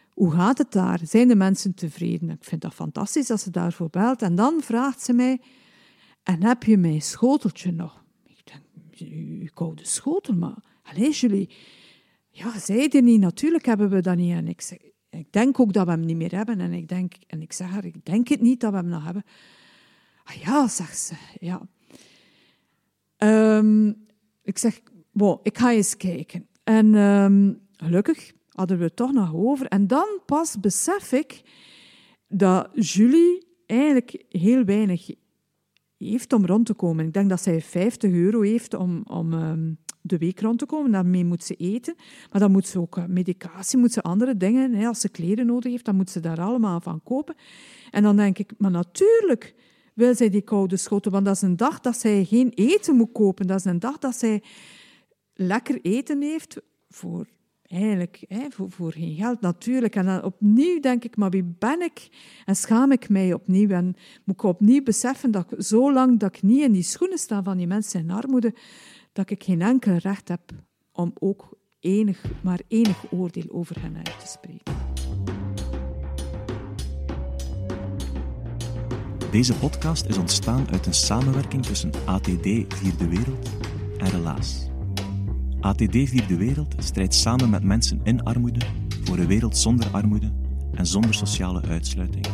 Hoe 0.10 0.32
gaat 0.32 0.58
het 0.58 0.72
daar? 0.72 1.00
Zijn 1.04 1.28
de 1.28 1.36
mensen 1.36 1.74
tevreden? 1.74 2.30
Ik 2.30 2.44
vind 2.44 2.62
dat 2.62 2.74
fantastisch 2.74 3.28
dat 3.28 3.42
ze 3.42 3.50
daarvoor 3.50 3.90
belt. 3.90 4.22
En 4.22 4.36
dan 4.36 4.62
vraagt 4.62 5.02
ze 5.02 5.14
mij... 5.14 5.42
En 6.24 6.44
heb 6.44 6.64
je 6.64 6.78
mijn 6.78 7.02
schoteltje 7.02 7.72
nog? 7.72 8.04
Ik 8.26 8.42
denk, 8.44 9.12
uw 9.42 9.48
koude 9.54 9.86
schotel, 9.86 10.34
maar... 10.34 10.64
Allee, 10.84 11.12
jullie... 11.12 11.50
Ja, 12.30 12.60
zei 12.60 12.88
er 12.88 13.02
niet. 13.02 13.20
Natuurlijk 13.20 13.66
hebben 13.66 13.90
we 13.90 14.02
dat 14.02 14.16
niet. 14.16 14.34
En 14.34 14.48
ik, 14.48 14.62
zeg, 14.62 14.78
ik 15.10 15.32
denk 15.32 15.60
ook 15.60 15.74
dat 15.74 15.86
we 15.86 15.92
hem 15.92 16.06
niet 16.06 16.18
meer 16.18 16.36
hebben. 16.36 16.60
En 16.60 16.74
ik, 16.74 16.88
denk, 16.88 17.14
en 17.28 17.42
ik 17.42 17.54
zeg 17.54 17.70
haar, 17.70 17.86
ik 17.86 18.06
denk 18.06 18.28
het 18.28 18.42
niet 18.42 18.60
dat 18.60 18.72
we 18.72 18.78
hem 18.78 18.88
nog 18.88 19.04
hebben. 19.04 19.24
Ah 20.24 20.36
ja, 20.36 20.68
zegt 20.68 21.00
ze, 21.00 21.14
ja. 21.40 21.68
Um, 23.18 24.06
ik 24.44 24.58
zeg, 24.58 24.82
Ik 25.44 25.58
ga 25.58 25.72
eens 25.72 25.98
kijken. 25.98 26.48
En 26.64 26.96
um, 26.96 27.60
gelukkig 27.72 28.32
hadden 28.50 28.78
we 28.78 28.84
het 28.84 28.96
toch 28.96 29.12
nog 29.12 29.36
over. 29.36 29.66
En 29.66 29.88
dan 29.88 30.08
pas 30.26 30.60
besef 30.60 31.12
ik 31.12 31.42
dat 32.28 32.70
Julie 32.74 33.48
eigenlijk 33.66 34.26
heel 34.30 34.64
weinig 34.64 35.10
heeft 35.98 36.34
om 36.34 36.46
rond 36.46 36.66
te 36.66 36.74
komen. 36.74 37.06
Ik 37.06 37.14
denk 37.14 37.30
dat 37.30 37.42
zij 37.42 37.62
50 37.62 38.12
euro 38.12 38.42
heeft 38.42 38.74
om, 38.74 39.02
om 39.04 39.34
um, 39.34 39.78
de 40.02 40.18
week 40.18 40.42
rond 40.42 40.60
te 40.60 40.66
komen. 40.66 40.92
Daarmee 40.92 41.26
moet 41.26 41.44
ze 41.44 41.56
eten. 41.56 41.96
Maar 42.32 42.42
dan 42.42 42.52
moet 42.52 42.68
ze 42.68 42.80
ook 42.80 42.98
uh, 42.98 43.06
medicatie, 43.06 43.78
moet 43.78 43.92
ze 43.92 44.02
andere 44.02 44.38
dingen. 44.38 44.74
Hè. 44.74 44.88
Als 44.88 45.00
ze 45.00 45.10
kleren 45.10 45.46
nodig 45.46 45.72
heeft, 45.72 45.86
dan 45.86 45.96
moet 45.96 46.10
ze 46.10 46.20
daar 46.20 46.42
allemaal 46.42 46.82
van 46.82 47.04
kopen. 47.04 47.36
En 47.92 48.04
dan 48.04 48.16
denk 48.16 48.38
ik, 48.38 48.52
maar 48.58 48.72
natuurlijk 48.72 49.56
wil 49.94 50.16
zij 50.16 50.30
die 50.30 50.42
koude 50.42 50.78
schoten. 50.78 51.12
Want 51.12 51.26
dat 51.26 51.36
is 51.36 51.42
een 51.42 51.58
dag 51.58 51.80
dat 51.80 51.98
zij 51.98 52.26
geen 52.26 52.50
eten 52.50 52.96
moet 52.96 53.12
kopen. 53.12 53.48
Dat 53.48 53.60
is 53.60 53.66
een 53.66 53.80
dag 53.80 53.98
dat 53.98 54.16
zij 54.16 54.44
lekker 55.40 55.80
eten 55.82 56.22
heeft 56.22 56.62
voor 56.90 57.28
eigenlijk 57.68 58.26
hè, 58.28 58.46
voor, 58.50 58.72
voor 58.72 58.92
geen 58.92 59.16
geld 59.16 59.42
natuurlijk. 59.42 59.96
En 59.96 60.06
dan 60.06 60.24
opnieuw 60.24 60.80
denk 60.80 61.04
ik, 61.04 61.16
maar 61.16 61.30
wie 61.30 61.56
ben 61.60 61.82
ik? 61.82 62.10
En 62.46 62.56
schaam 62.56 62.92
ik 62.92 63.10
mij 63.10 63.34
opnieuw. 63.34 63.70
En 63.70 63.96
moet 64.24 64.36
ik 64.36 64.44
opnieuw 64.44 64.84
beseffen 64.84 65.32
dat 65.32 65.52
ik, 65.52 65.62
zolang 65.62 66.20
dat 66.20 66.36
ik 66.36 66.42
niet 66.42 66.62
in 66.62 66.72
die 66.72 66.84
schoenen 66.84 67.18
sta 67.18 67.44
van 67.44 67.58
die 67.58 67.68
mensen 67.68 68.00
in 68.00 68.12
armoede, 68.12 68.54
dat 69.14 69.30
ik 69.30 69.44
geen 69.44 69.62
enkel 69.62 69.94
recht 69.96 70.28
heb 70.28 70.42
om 70.92 71.14
ook 71.20 71.58
enig, 71.80 72.24
maar 72.44 72.60
enig 72.68 73.12
oordeel 73.12 73.50
over 73.50 73.82
hen 73.82 73.96
uit 73.96 74.20
te 74.20 74.28
spreken. 74.28 74.78
Deze 79.32 79.54
podcast 79.54 80.06
is 80.06 80.18
ontstaan 80.18 80.70
uit 80.72 80.86
een 80.86 80.94
samenwerking 80.94 81.66
tussen 81.66 81.92
ATD 82.06 82.48
Vierde 82.68 83.08
Wereld 83.08 83.50
en 83.98 84.10
Relaas. 84.10 84.69
ATD 85.62 85.92
Vierde 85.92 86.38
Wereld 86.38 86.76
strijdt 86.78 87.14
samen 87.14 87.50
met 87.50 87.64
mensen 87.64 88.00
in 88.04 88.24
armoede 88.24 88.60
voor 89.04 89.18
een 89.18 89.28
wereld 89.28 89.58
zonder 89.58 89.88
armoede 89.92 90.32
en 90.74 90.86
zonder 90.86 91.14
sociale 91.14 91.62
uitsluiting. 91.62 92.26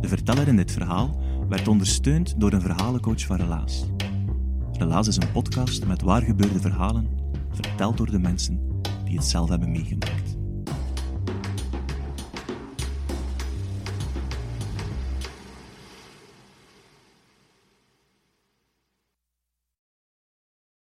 De 0.00 0.08
verteller 0.08 0.48
in 0.48 0.56
dit 0.56 0.72
verhaal 0.72 1.22
werd 1.48 1.68
ondersteund 1.68 2.40
door 2.40 2.52
een 2.52 2.60
verhalencoach 2.60 3.26
van 3.26 3.36
Relaas. 3.36 3.84
Relaas 4.72 5.06
is 5.06 5.16
een 5.16 5.32
podcast 5.32 5.86
met 5.86 6.02
waargebeurde 6.02 6.60
verhalen, 6.60 7.08
verteld 7.50 7.96
door 7.96 8.10
de 8.10 8.18
mensen 8.18 8.60
die 9.04 9.16
het 9.16 9.26
zelf 9.26 9.48
hebben 9.48 9.70
meegemaakt. 9.70 10.19